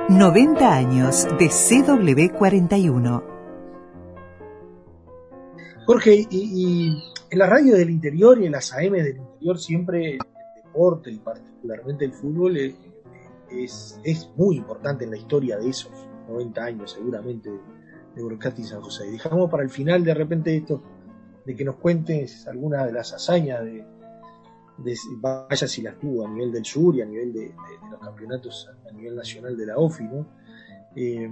[0.08, 3.24] 90 años de CW41.
[5.84, 10.14] Jorge, y, y en la radio del interior y en las AM del interior siempre
[10.14, 10.20] el
[10.64, 12.74] deporte y particularmente el fútbol es,
[13.50, 18.80] es, es muy importante en la historia de esos 90 años seguramente de Broadcasting San
[18.80, 19.08] José.
[19.08, 20.82] Y dejamos para el final de repente esto
[21.44, 23.84] de que nos cuentes alguna de las hazañas de,
[24.78, 27.90] de vaya si las tuvo a nivel del sur y a nivel de, de- de
[27.90, 30.26] los campeonatos a nivel nacional de la OFI, ¿no?
[30.96, 31.30] Eh,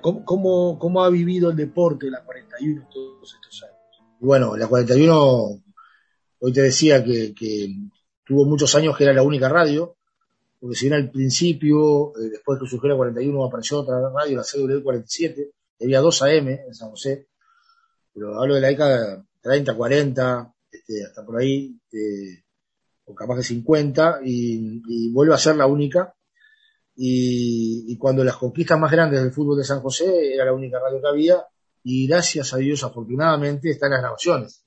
[0.00, 3.76] ¿cómo, cómo, cómo ha vivido el deporte la 41 todos estos años?
[4.20, 5.62] Bueno, la 41,
[6.40, 7.74] hoy te decía que, que
[8.24, 9.96] tuvo muchos años que era la única radio,
[10.62, 14.44] porque si bien al principio, eh, después que surgió la 41, apareció otra radio, la
[14.44, 15.50] CW 47,
[15.80, 17.26] había dos AM en San José,
[18.14, 22.44] pero hablo de la década 30, 40, este, hasta por ahí, eh,
[23.06, 26.14] o capaz que 50, y, y vuelve a ser la única.
[26.94, 30.78] Y, y cuando las conquistas más grandes del fútbol de San José era la única
[30.78, 31.44] radio que había,
[31.82, 34.64] y gracias a Dios, afortunadamente, están las grabaciones,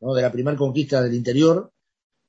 [0.00, 0.12] ¿no?
[0.12, 1.72] De la primera conquista del interior,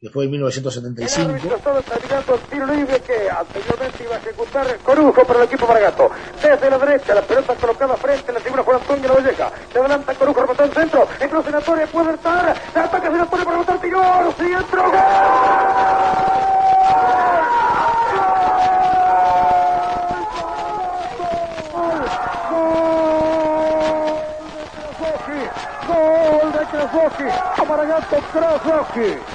[0.01, 1.55] que fue en 1975.
[1.55, 6.09] Estaba terminando el tiro libre que anteriormente iba a ejecutar Corujo para el equipo Maragato.
[6.41, 9.51] Desde la derecha, la pelota colocada frente a la figura Juan Antonio La Valleja.
[9.71, 11.07] Se adelanta Corujo, remató el centro.
[11.19, 12.55] Entró Senatore, puede estar.
[12.73, 14.01] Se ataca Senatore para rematar tiro.
[14.39, 14.83] Sí, entró.
[25.87, 27.67] Gol de Krasoski.
[27.69, 29.30] Maragato Krasoski.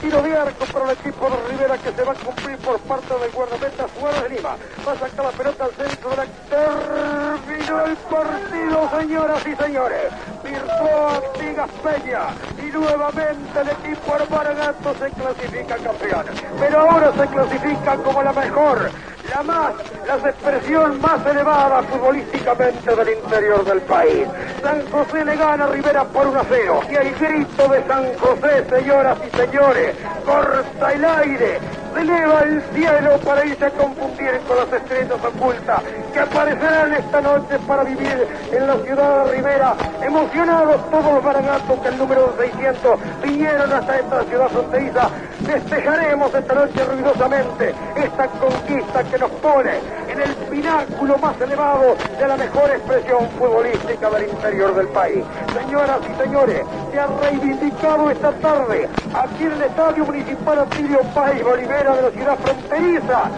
[0.00, 3.18] Tiro de arco para el equipo de Rivera que se va a cumplir por parte
[3.18, 4.56] del guardameta Suárez Lima.
[4.86, 6.26] Va a sacar la pelota al centro de la...
[6.48, 10.12] Terminó el partido, señoras y señores.
[10.44, 12.20] Virtuó Artigas Peña.
[12.64, 16.26] Y nuevamente el equipo Armaragato se clasifica campeón.
[16.60, 18.90] Pero ahora se clasifica como la mejor,
[19.28, 19.74] la jamás
[20.06, 24.26] la expresión más elevada futbolísticamente del interior del país.
[24.62, 26.80] San José le gana a Rivera por 1 a 0.
[26.90, 31.58] Y el grito de San José, señoras y señores, corta el aire,
[31.96, 35.82] eleva el cielo para irse a confundir con las estrellas ocultas
[36.12, 39.74] que aparecerán esta noche para vivir en la ciudad de Rivera.
[40.02, 45.08] Emocionados todos los baragatos que el número 600 vinieron hasta esta ciudad fronteriza.
[45.44, 49.70] Festejaremos esta noche ruidosamente esta conquista que nos pone
[50.20, 55.24] el pináculo más elevado de la mejor expresión futbolística del interior del país.
[55.54, 56.62] Señoras y señores,
[56.92, 62.10] se ha reivindicado esta tarde aquí en el Estadio Municipal Atilio País Bolivera de la
[62.10, 63.30] ciudad fronteriza.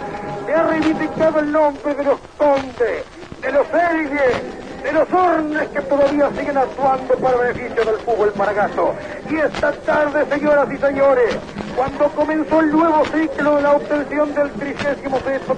[0.46, 3.04] Se ha reivindicado el nombre de los condes,
[3.40, 8.94] de los Elgues, de los Hornes que todavía siguen actuando para beneficio del fútbol maragato.
[9.28, 11.36] Y esta tarde, señoras y señores,
[11.76, 14.98] cuando comenzó el nuevo ciclo de la obtención del 36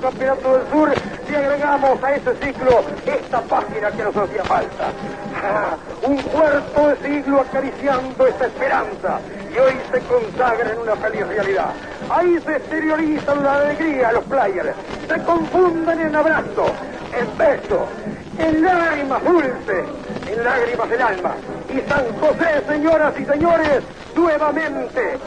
[0.01, 0.93] Campeonato del Sur,
[1.31, 4.89] le agregamos a ese ciclo esta página que nos hacía falta.
[6.07, 9.20] Un cuarto de siglo acariciando esta esperanza
[9.55, 11.71] y hoy se consagra en una feliz realidad.
[12.11, 14.75] Ahí se exterioriza la alegría los players,
[15.09, 16.73] se confunden en abrazo,
[17.19, 17.89] en besos,
[18.39, 19.85] en lágrimas dulces,
[20.31, 21.35] en lágrimas del alma.
[21.69, 23.83] Y San José, señoras y señores,
[24.15, 25.19] nuevamente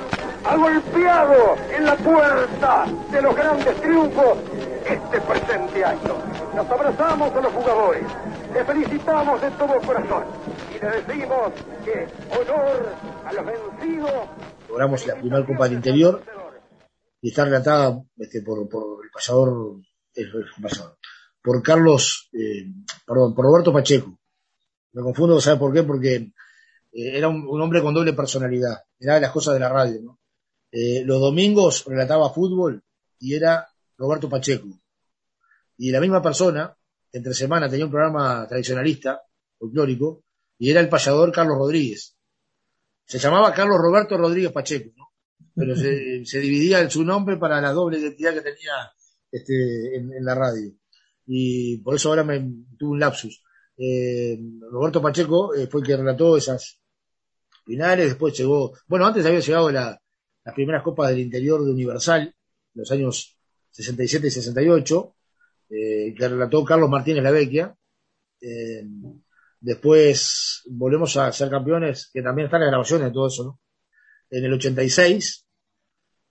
[0.44, 4.38] ha golpeado en la puerta de los grandes triunfos
[4.86, 6.16] este presente año.
[6.56, 8.04] Nos abrazamos a los jugadores,
[8.54, 10.24] les felicitamos de todo corazón
[10.70, 11.52] y le decimos
[11.84, 12.08] que
[12.40, 14.12] honor a los vencidos.
[14.70, 16.24] Logramos la primera Copa del Interior
[17.22, 19.82] y está relatada este, por, por el pasador,
[20.14, 20.98] el, el pasador,
[21.42, 22.66] por Carlos, eh,
[23.06, 24.18] perdón, por Roberto Pacheco.
[24.94, 25.84] Me confundo, ¿sabe por qué?
[25.84, 26.32] Porque eh,
[26.94, 30.20] era un, un, hombre con doble personalidad, era de las cosas de la radio, ¿no?
[30.72, 32.84] Eh, los domingos relataba fútbol
[33.18, 33.68] y era
[33.98, 34.68] Roberto Pacheco.
[35.78, 36.76] Y la misma persona,
[37.12, 39.22] entre semana tenía un programa tradicionalista,
[39.58, 40.24] folclórico,
[40.58, 42.16] y era el payador Carlos Rodríguez.
[43.06, 45.10] Se llamaba Carlos Roberto Rodríguez Pacheco, ¿no?
[45.54, 48.92] Pero se, se dividía en su nombre para la doble identidad que tenía
[49.32, 50.72] este, en, en la radio.
[51.26, 52.40] Y por eso ahora me
[52.78, 53.44] tuve un lapsus.
[53.78, 54.40] Eh,
[54.72, 56.80] Roberto Pacheco eh, fue el que relató esas
[57.66, 60.02] finales, después llegó, bueno, antes había llegado la,
[60.44, 62.36] las primeras copas del interior de Universal, en
[62.74, 63.35] los años
[63.76, 65.16] 67 y 68,
[65.70, 67.76] eh, que relató Carlos Martínez La Vecchia.
[68.40, 68.86] Eh,
[69.60, 73.60] después volvemos a ser campeones, que también están en grabaciones de todo eso, ¿no?
[74.30, 75.45] En el 86,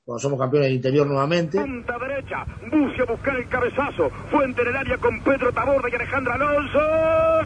[0.04, 1.58] cuando somos campeones del interior nuevamente.
[1.58, 4.10] Punta derecha, Bucio buscar el cabezazo.
[4.30, 6.78] Fuente en el área con Pedro Taborda y Alejandro Alonso.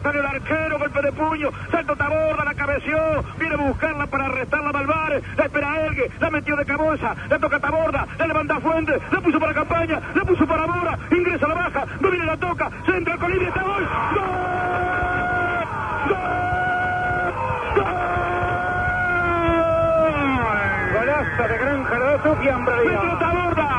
[0.03, 1.51] Salió el arquero, golpe de puño.
[1.71, 3.23] Salto Taborda, la cabeció.
[3.39, 5.21] Viene a buscarla para arrestarla Malvar.
[5.37, 7.15] La espera Elgue, la metió de cabeza.
[7.29, 8.99] La toca Taborda, la levanta Fuente.
[9.09, 10.99] La puso para campaña, la puso para Mora.
[11.11, 12.69] Ingresa a la baja, no viene la toca.
[12.85, 15.08] Se entra el colibri, está gol.
[22.29, 23.69] Sofía Pedro Taborda.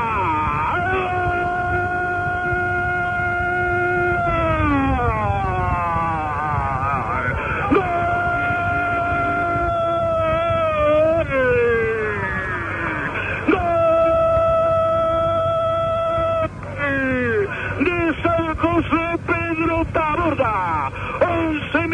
[17.79, 20.91] de San José Pedro Taborda.
[21.21, 21.87] 11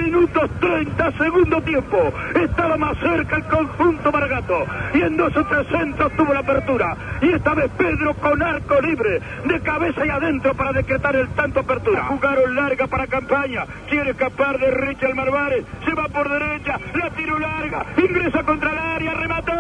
[0.48, 2.14] minutos 30 segundo tiempo.
[2.36, 4.66] Estaba más cerca el conjunto Margato.
[4.94, 6.96] Y en dos o tres centros tuvo la apertura.
[7.22, 9.22] Y esta vez Pedro con arco libre.
[9.46, 12.06] De cabeza y adentro para decretar el tanto apertura.
[12.06, 13.66] Jugaron larga para campaña.
[13.90, 15.66] Quiere escapar de Richard Marvares.
[15.86, 16.80] Se va por derecha.
[16.94, 17.86] La tiro larga.
[17.98, 19.14] Ingresa contra el área.
[19.14, 19.52] Remató.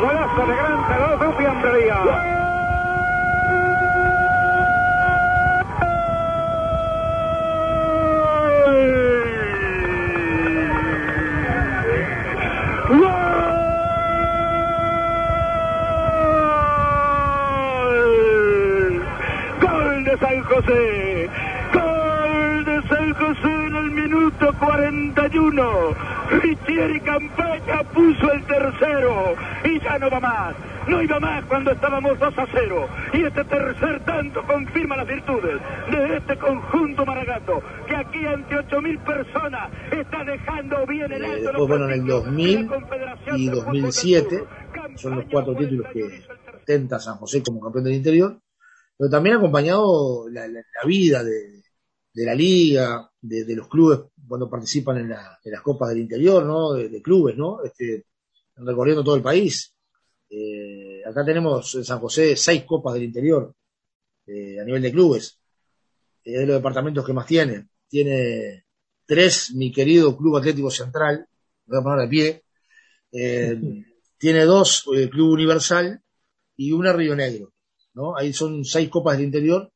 [0.00, 2.41] Golazo de Granja de Sofía
[20.22, 21.28] San José.
[21.74, 25.62] Gol de San José en el minuto 41.
[26.42, 30.54] Richieri Campaña puso el tercero y ya no va más.
[30.88, 32.88] No iba más cuando estábamos 2 a 0.
[33.12, 35.60] Y este tercer tanto confirma las virtudes
[35.90, 41.42] de este conjunto Maragato, que aquí ante 8.000 personas está dejando bien el Eh, alto.
[41.48, 42.68] después, bueno, en el 2000
[43.36, 44.44] y 2007
[44.96, 46.22] son los cuatro títulos que
[46.64, 48.36] tenta San José como campeón del interior,
[48.96, 51.62] pero también ha acompañado la, la- la vida de,
[52.14, 55.98] de la liga, de, de los clubes cuando participan en, la- en las copas del
[56.00, 56.72] interior, ¿no?
[56.74, 57.62] De, de clubes, ¿no?
[57.64, 58.04] Este,
[58.56, 59.74] recorriendo todo el país.
[60.30, 63.54] Eh, acá tenemos en San José seis copas del interior
[64.26, 65.38] eh, a nivel de clubes.
[66.24, 67.68] Es de los departamentos que más tiene.
[67.88, 68.64] Tiene
[69.06, 71.26] tres, mi querido Club Atlético Central,
[71.66, 72.42] voy a poner de pie.
[73.12, 73.58] Eh,
[74.18, 76.00] tiene dos, eh, Club Universal
[76.56, 77.51] y una Río Negro.
[77.94, 78.16] ¿No?
[78.16, 79.70] Ahí son seis copas del interior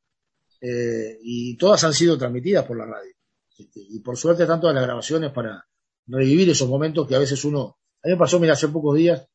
[0.60, 3.12] eh, y todas han sido transmitidas por la radio.
[3.58, 5.64] Este, y por suerte están todas las grabaciones para
[6.06, 7.78] revivir esos momentos que a veces uno...
[8.02, 9.26] A mí me pasó, mira, hace pocos días,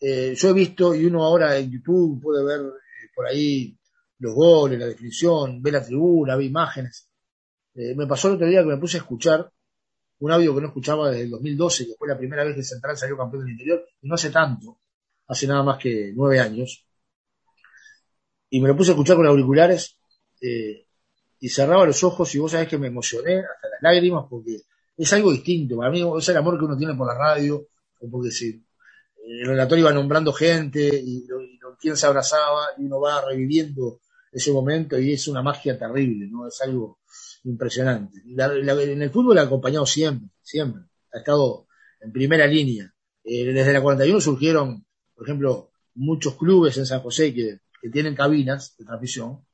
[0.00, 3.76] eh, yo he visto y uno ahora en YouTube puede ver eh, por ahí
[4.18, 7.08] los goles, la definición, ve la tribuna, ve imágenes.
[7.74, 9.52] Me pasó el otro día que me puse a escuchar
[10.20, 12.96] un audio que no escuchaba desde el 2012, que fue la primera vez que Central
[12.96, 14.80] salió campeón del interior, y no hace tanto,
[15.26, 16.84] hace nada más que nueve años.
[18.50, 19.96] Y me lo puse a escuchar con auriculares,
[20.40, 20.86] eh,
[21.40, 24.62] y cerraba los ojos, y vos sabés que me emocioné hasta las lágrimas, porque
[24.96, 25.76] es algo distinto.
[25.76, 27.68] Para mí es el amor que uno tiene por la radio,
[28.00, 28.64] o porque si
[29.26, 31.26] el relator iba nombrando gente, y, y
[31.80, 34.00] quién se abrazaba, y uno va reviviendo
[34.32, 36.46] ese momento, y es una magia terrible, ¿no?
[36.48, 36.98] Es algo
[37.44, 38.20] impresionante.
[38.26, 40.82] La- la- en el fútbol ha acompañado siempre, siempre.
[41.12, 41.66] Ha estado
[42.00, 42.92] en primera línea.
[43.24, 44.84] Eh, desde la 41 surgieron,
[45.14, 49.44] por ejemplo, muchos clubes en San José que, que tienen cabinas de transmisión.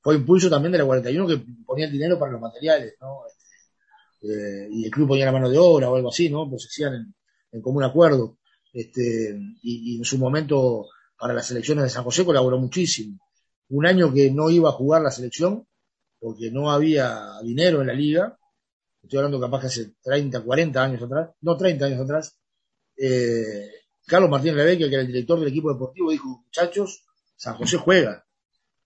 [0.00, 3.20] Fue impulso también de la 41 que ponía el dinero para los materiales, ¿no?
[3.26, 6.48] Este, eh, y el club ponía la mano de obra o algo así, ¿no?
[6.48, 7.14] Pues se hacían en,
[7.52, 8.38] en común acuerdo.
[8.74, 10.86] Este, y, en su momento
[11.16, 13.18] para las selecciones de San José colaboró muchísimo.
[13.68, 15.66] Un año que no iba a jugar la selección
[16.18, 18.36] porque no había dinero en la liga,
[19.02, 22.36] estoy hablando capaz que hace 30, 40 años atrás, no 30 años atrás,
[22.96, 23.70] eh,
[24.06, 27.04] Carlos Martín Rebecca, que era el director del equipo deportivo, dijo, muchachos,
[27.36, 28.24] San José juega.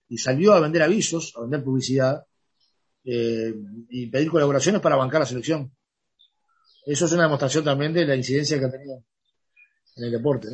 [0.07, 2.25] Y salió a vender avisos, a vender publicidad,
[3.03, 3.53] eh,
[3.89, 5.71] y pedir colaboraciones para bancar la selección.
[6.85, 9.03] Eso es una demostración también de la incidencia que ha tenido
[9.95, 10.47] en el deporte.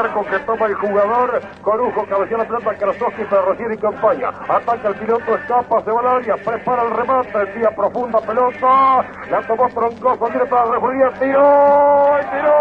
[0.00, 4.28] Arco que toma el jugador, Corujo cabecea la pelota, Krasowski para y campaña.
[4.48, 9.04] Ataca el piloto, escapa, se va al área, prepara el remate, envía profunda pelota.
[9.30, 12.56] La tomó Troncoso, tiene para la refería, tiró, y tiró,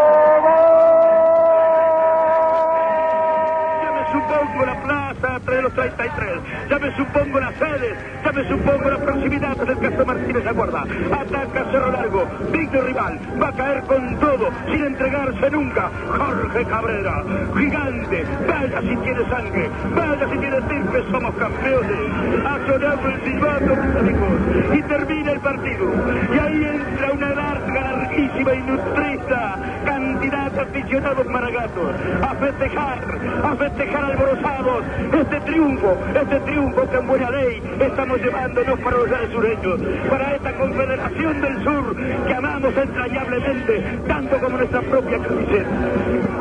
[3.82, 4.99] Ya me supongo la
[5.40, 6.30] entre los 33.
[6.70, 7.98] Ya me supongo las sedes.
[8.24, 10.84] Ya me supongo la proximidad del Castro Martínez Aguarda.
[11.12, 12.28] Ataca Cerro Largo.
[12.52, 13.20] Digno rival.
[13.42, 14.50] Va a caer con todo.
[14.72, 15.90] Sin entregarse nunca.
[16.18, 17.24] Jorge Cabrera.
[17.58, 18.26] Gigante.
[18.48, 19.70] Vaya si tiene sangre.
[19.96, 21.04] Vaya si tiene estirpe.
[21.12, 22.00] Somos campeones.
[22.46, 24.78] Ha sonado el silbato, amigos.
[24.78, 25.86] Y termina el partido.
[26.34, 29.56] Y ahí entra una larga, y nutrida
[29.86, 31.96] cantidad de aficionados maragatos.
[32.22, 33.00] A festejar.
[33.44, 34.84] A festejar alborozados.
[35.14, 35.98] Este triunfo.
[36.16, 39.80] Este triunfo que en buena ley estamos llevándonos para los sureños.
[40.10, 41.96] Para esta confederación del sur
[42.28, 43.84] que amamos entrañablemente.
[44.08, 45.70] Tanto como nuestra propia camiseta.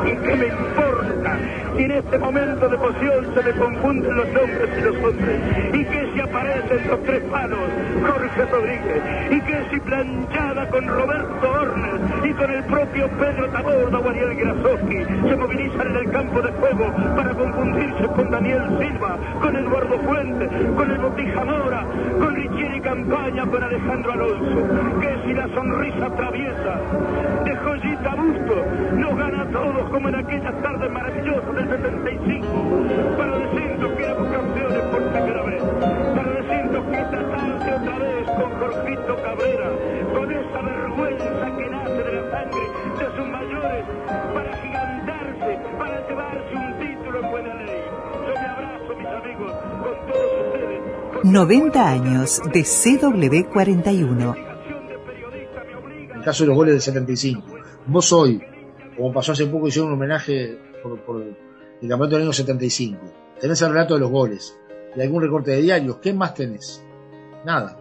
[0.05, 1.08] ¿Y qué me importa?
[1.75, 5.39] Si en este momento de emoción se me confunden los nombres y los hombres.
[5.73, 7.59] Y que si aparecen los tres palos,
[8.07, 9.31] Jorge Rodríguez.
[9.31, 14.29] Y que si planchada con Roberto Hornes y con el propio Pedro Taborda o Ariel
[15.27, 20.49] se movilizan en el campo de juego para confundirse con Daniel Silva, con Eduardo Fuentes,
[20.75, 21.85] con el Botija Mora,
[22.19, 24.99] con Richieri Campaña, con Alejandro Alonso.
[25.01, 26.81] Que si la sonrisa traviesa
[27.45, 28.65] de Joyita Busto
[28.97, 32.47] nos gana todos como en aquellas tardes maravillosas del 75
[33.17, 35.61] para decirnos que éramos campeones por primera vez,
[36.15, 39.69] para decirnos que esta tarde otra vez con Jorgito Cabrera,
[40.13, 42.63] con esa vergüenza que nace de la sangre
[42.99, 43.85] de sus mayores,
[44.33, 47.81] para gigantarse, para llevarse un título en buena ley.
[48.27, 49.51] Yo me abrazo, mis amigos,
[49.83, 50.79] con todos ustedes.
[51.23, 54.35] 90 años de CW41.
[56.11, 57.43] En el caso de los goles del 75.
[57.87, 58.41] Vos hoy,
[58.99, 62.99] como pasó hace poco, hicieron un homenaje por, el campeonato del año 75.
[63.39, 64.59] Tenés el relato de los goles
[64.93, 65.97] y algún recorte de diarios.
[65.97, 66.83] ¿Qué más tenés?
[67.45, 67.79] Nada.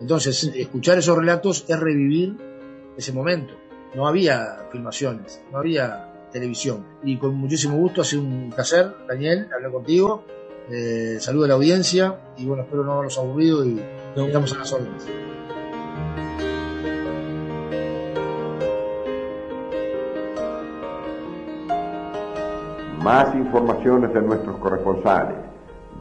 [0.00, 2.36] Entonces, escuchar esos relatos es revivir
[2.96, 3.54] ese momento.
[3.94, 6.84] No había filmaciones, no había televisión.
[7.04, 10.24] Y con muchísimo gusto, hace un placer, Daniel, hablar contigo.
[10.68, 13.80] Eh, saludo a la audiencia y bueno, espero no haberlos aburrido y
[14.16, 15.06] estamos a las órdenes.
[23.06, 25.36] Más informaciones de nuestros corresponsales.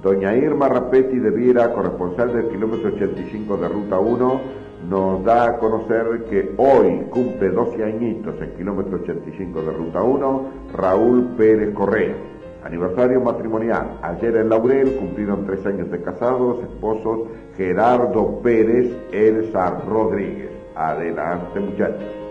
[0.01, 4.41] Doña Irma Rapetti de Viera, corresponsal del kilómetro 85 de Ruta 1,
[4.89, 10.49] nos da a conocer que hoy cumple 12 añitos en kilómetro 85 de Ruta 1
[10.73, 12.15] Raúl Pérez Correa.
[12.63, 13.99] Aniversario matrimonial.
[14.01, 20.49] Ayer en Laurel cumplieron tres años de casados, esposos Gerardo Pérez, Elsa Rodríguez.
[20.75, 22.25] Adelante muchachos.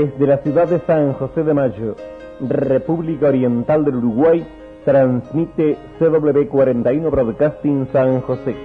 [0.00, 1.94] Desde la ciudad de San José de Mayo,
[2.40, 4.46] República Oriental del Uruguay,
[4.82, 8.56] transmite CW41 Broadcasting San José.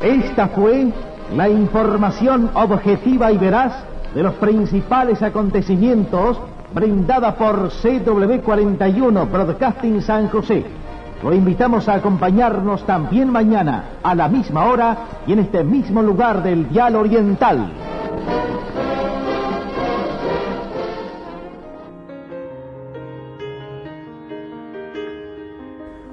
[0.00, 0.92] Esta fue
[1.34, 3.72] la información objetiva y veraz
[4.14, 6.40] de los principales acontecimientos
[6.72, 10.62] brindada por CW41 Broadcasting San José.
[11.22, 16.42] Lo invitamos a acompañarnos también mañana a la misma hora y en este mismo lugar
[16.42, 17.72] del Dial Oriental.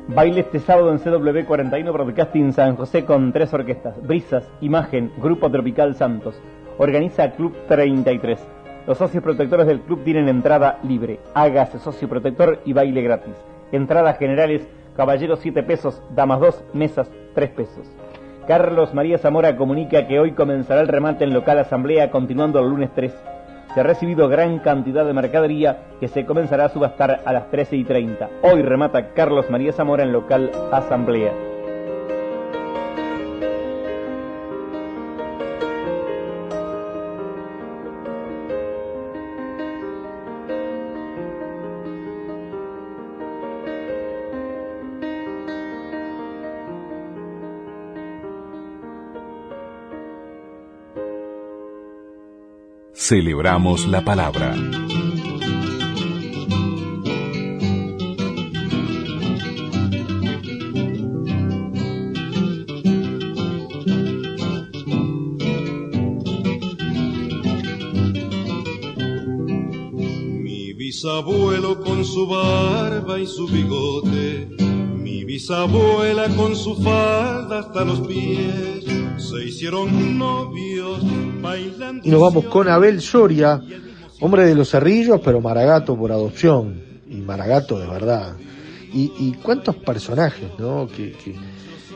[0.09, 5.95] Baile este sábado en CW41 Broadcasting San José con tres orquestas, Brisas, Imagen, Grupo Tropical
[5.95, 6.39] Santos.
[6.77, 8.39] Organiza Club 33.
[8.85, 11.19] Los socios protectores del club tienen entrada libre.
[11.33, 13.35] Hágase socio protector y baile gratis.
[13.71, 14.67] Entradas generales,
[14.99, 17.87] caballeros 7 pesos, damas 2, mesas 3 pesos.
[18.49, 22.89] Carlos María Zamora comunica que hoy comenzará el remate en local asamblea continuando el lunes
[22.93, 23.15] 3
[23.73, 27.77] se ha recibido gran cantidad de mercadería que se comenzará a subastar a las 13
[27.77, 28.27] y 30.
[28.41, 31.48] Hoy remata Carlos María Zamora en local Asamblea.
[53.09, 54.55] Celebramos la palabra.
[70.43, 74.49] Mi bisabuelo con su barba y su bigote,
[75.01, 78.85] mi bisabuela con su falda hasta los pies,
[79.17, 80.68] se hicieron novios.
[82.03, 83.61] Y nos vamos con Abel Soria,
[84.19, 88.35] hombre de los cerrillos, pero maragato por adopción, y maragato de verdad.
[88.93, 90.87] Y, y cuántos personajes, ¿no?
[90.87, 91.15] Que,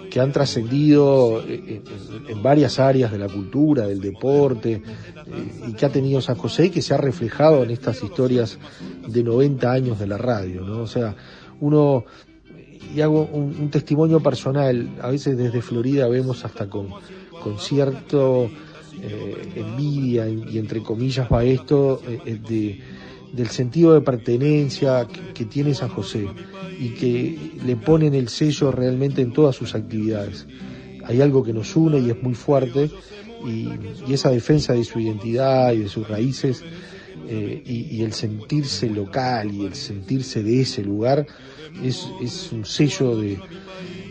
[0.10, 5.90] que, han trascendido en, varias áreas de la cultura, del deporte, eh, y que ha
[5.90, 8.60] tenido San José y que se ha reflejado en estas historias
[9.08, 10.82] de 90 años de la radio, ¿no?
[10.84, 11.16] O sea,
[11.62, 12.06] uno,
[12.96, 16.90] y hago un, un testimonio personal, a veces desde Florida vemos hasta con,
[17.42, 18.52] con cierto
[19.02, 22.80] eh, envidia y, entre comillas va esto eh, eh, de,
[23.32, 26.28] del sentido de pertenencia que, tiene San José
[26.80, 30.46] y que le ponen el sello realmente en todas sus actividades.
[31.06, 32.90] Hay algo que nos une y es muy fuerte
[33.46, 36.64] y esa defensa de su identidad y de sus raíces
[37.28, 41.26] eh, y, y el sentirse local y el sentirse de ese lugar
[41.84, 43.40] es, es un sello de,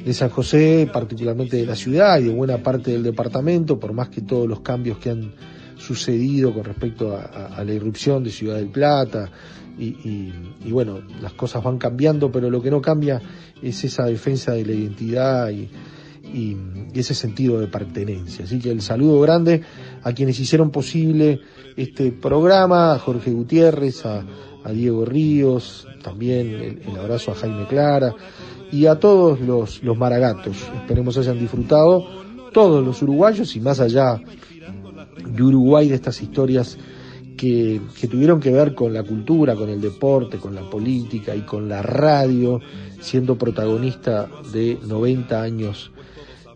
[0.04, 4.08] de San José, particularmente de la ciudad y de buena parte del departamento, por más
[4.08, 5.32] que todos los cambios que han
[5.76, 9.30] sucedido con respecto a, la irrupción de Ciudad del Plata
[9.78, 10.32] y, y-
[10.64, 13.20] y bueno, las cosas van cambiando, pero lo que no cambia
[13.62, 15.68] es esa defensa de la identidad y,
[16.32, 16.56] y-
[16.94, 18.44] ese sentido de pertenencia.
[18.44, 19.62] Así que el saludo grande
[20.02, 21.40] a quienes hicieron posible
[21.76, 24.24] este programa, a Jorge Gutiérrez, a,
[24.72, 28.14] Diego Ríos, también el, el abrazo a Jaime Clara
[28.70, 30.56] y a todos los, los maragatos.
[30.76, 32.06] Esperemos hayan disfrutado
[32.52, 34.20] todos los uruguayos y más allá
[35.26, 36.78] de Uruguay de estas historias
[37.36, 41.40] que, que tuvieron que ver con la cultura, con el deporte, con la política y
[41.40, 42.60] con la radio,
[43.00, 45.90] siendo protagonista de 90 años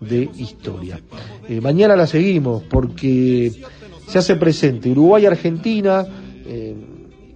[0.01, 1.01] de historia.
[1.49, 3.53] Eh, mañana la seguimos porque
[4.07, 6.07] se hace presente Uruguay-Argentina,
[6.47, 6.75] eh,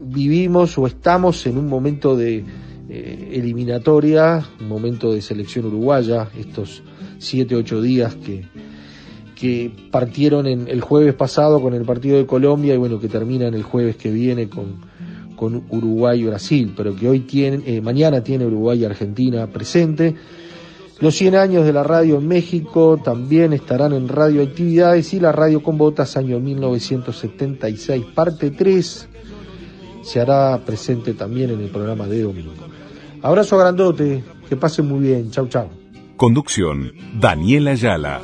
[0.01, 2.45] vivimos o estamos en un momento de
[2.89, 6.83] eh, eliminatoria, un momento de selección uruguaya, estos
[7.19, 8.45] siete, ocho días que,
[9.35, 13.55] que partieron en el jueves pasado con el partido de Colombia y bueno, que terminan
[13.55, 14.81] el jueves que viene con,
[15.37, 20.15] con Uruguay y Brasil, pero que hoy tiene, eh, mañana tiene Uruguay y Argentina presente.
[21.01, 25.63] Los 100 años de la radio en México también estarán en radioactividades y la radio
[25.63, 29.09] con botas año 1976, parte 3,
[30.03, 32.53] se hará presente también en el programa de domingo.
[33.23, 35.71] Abrazo grandote, que pasen muy bien, chau chau.
[36.17, 38.21] Conducción, Daniela Ayala.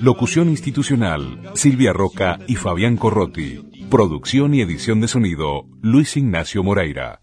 [0.00, 3.60] Locución institucional, Silvia Roca y Fabián Corrotti.
[3.90, 7.20] Producción y edición de sonido, Luis Ignacio Moreira.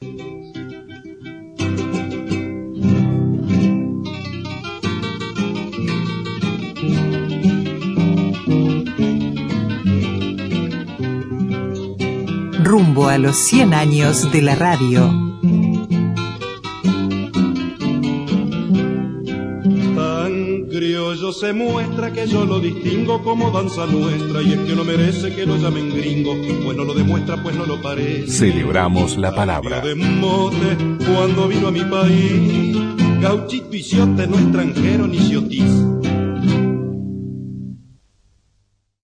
[12.72, 15.02] Rumbo a los 100 años de la radio.
[19.94, 24.86] Tan criollo se muestra que yo lo distingo como danza nuestra y es que no
[24.86, 28.32] merece que lo llamen gringo, pues no lo demuestra, pues no lo parece.
[28.32, 29.82] Celebramos la palabra.
[29.82, 30.78] de mote
[31.14, 32.78] cuando vino a mi país,
[33.20, 35.70] gauchito y ciote, no extranjero ni ciotiz.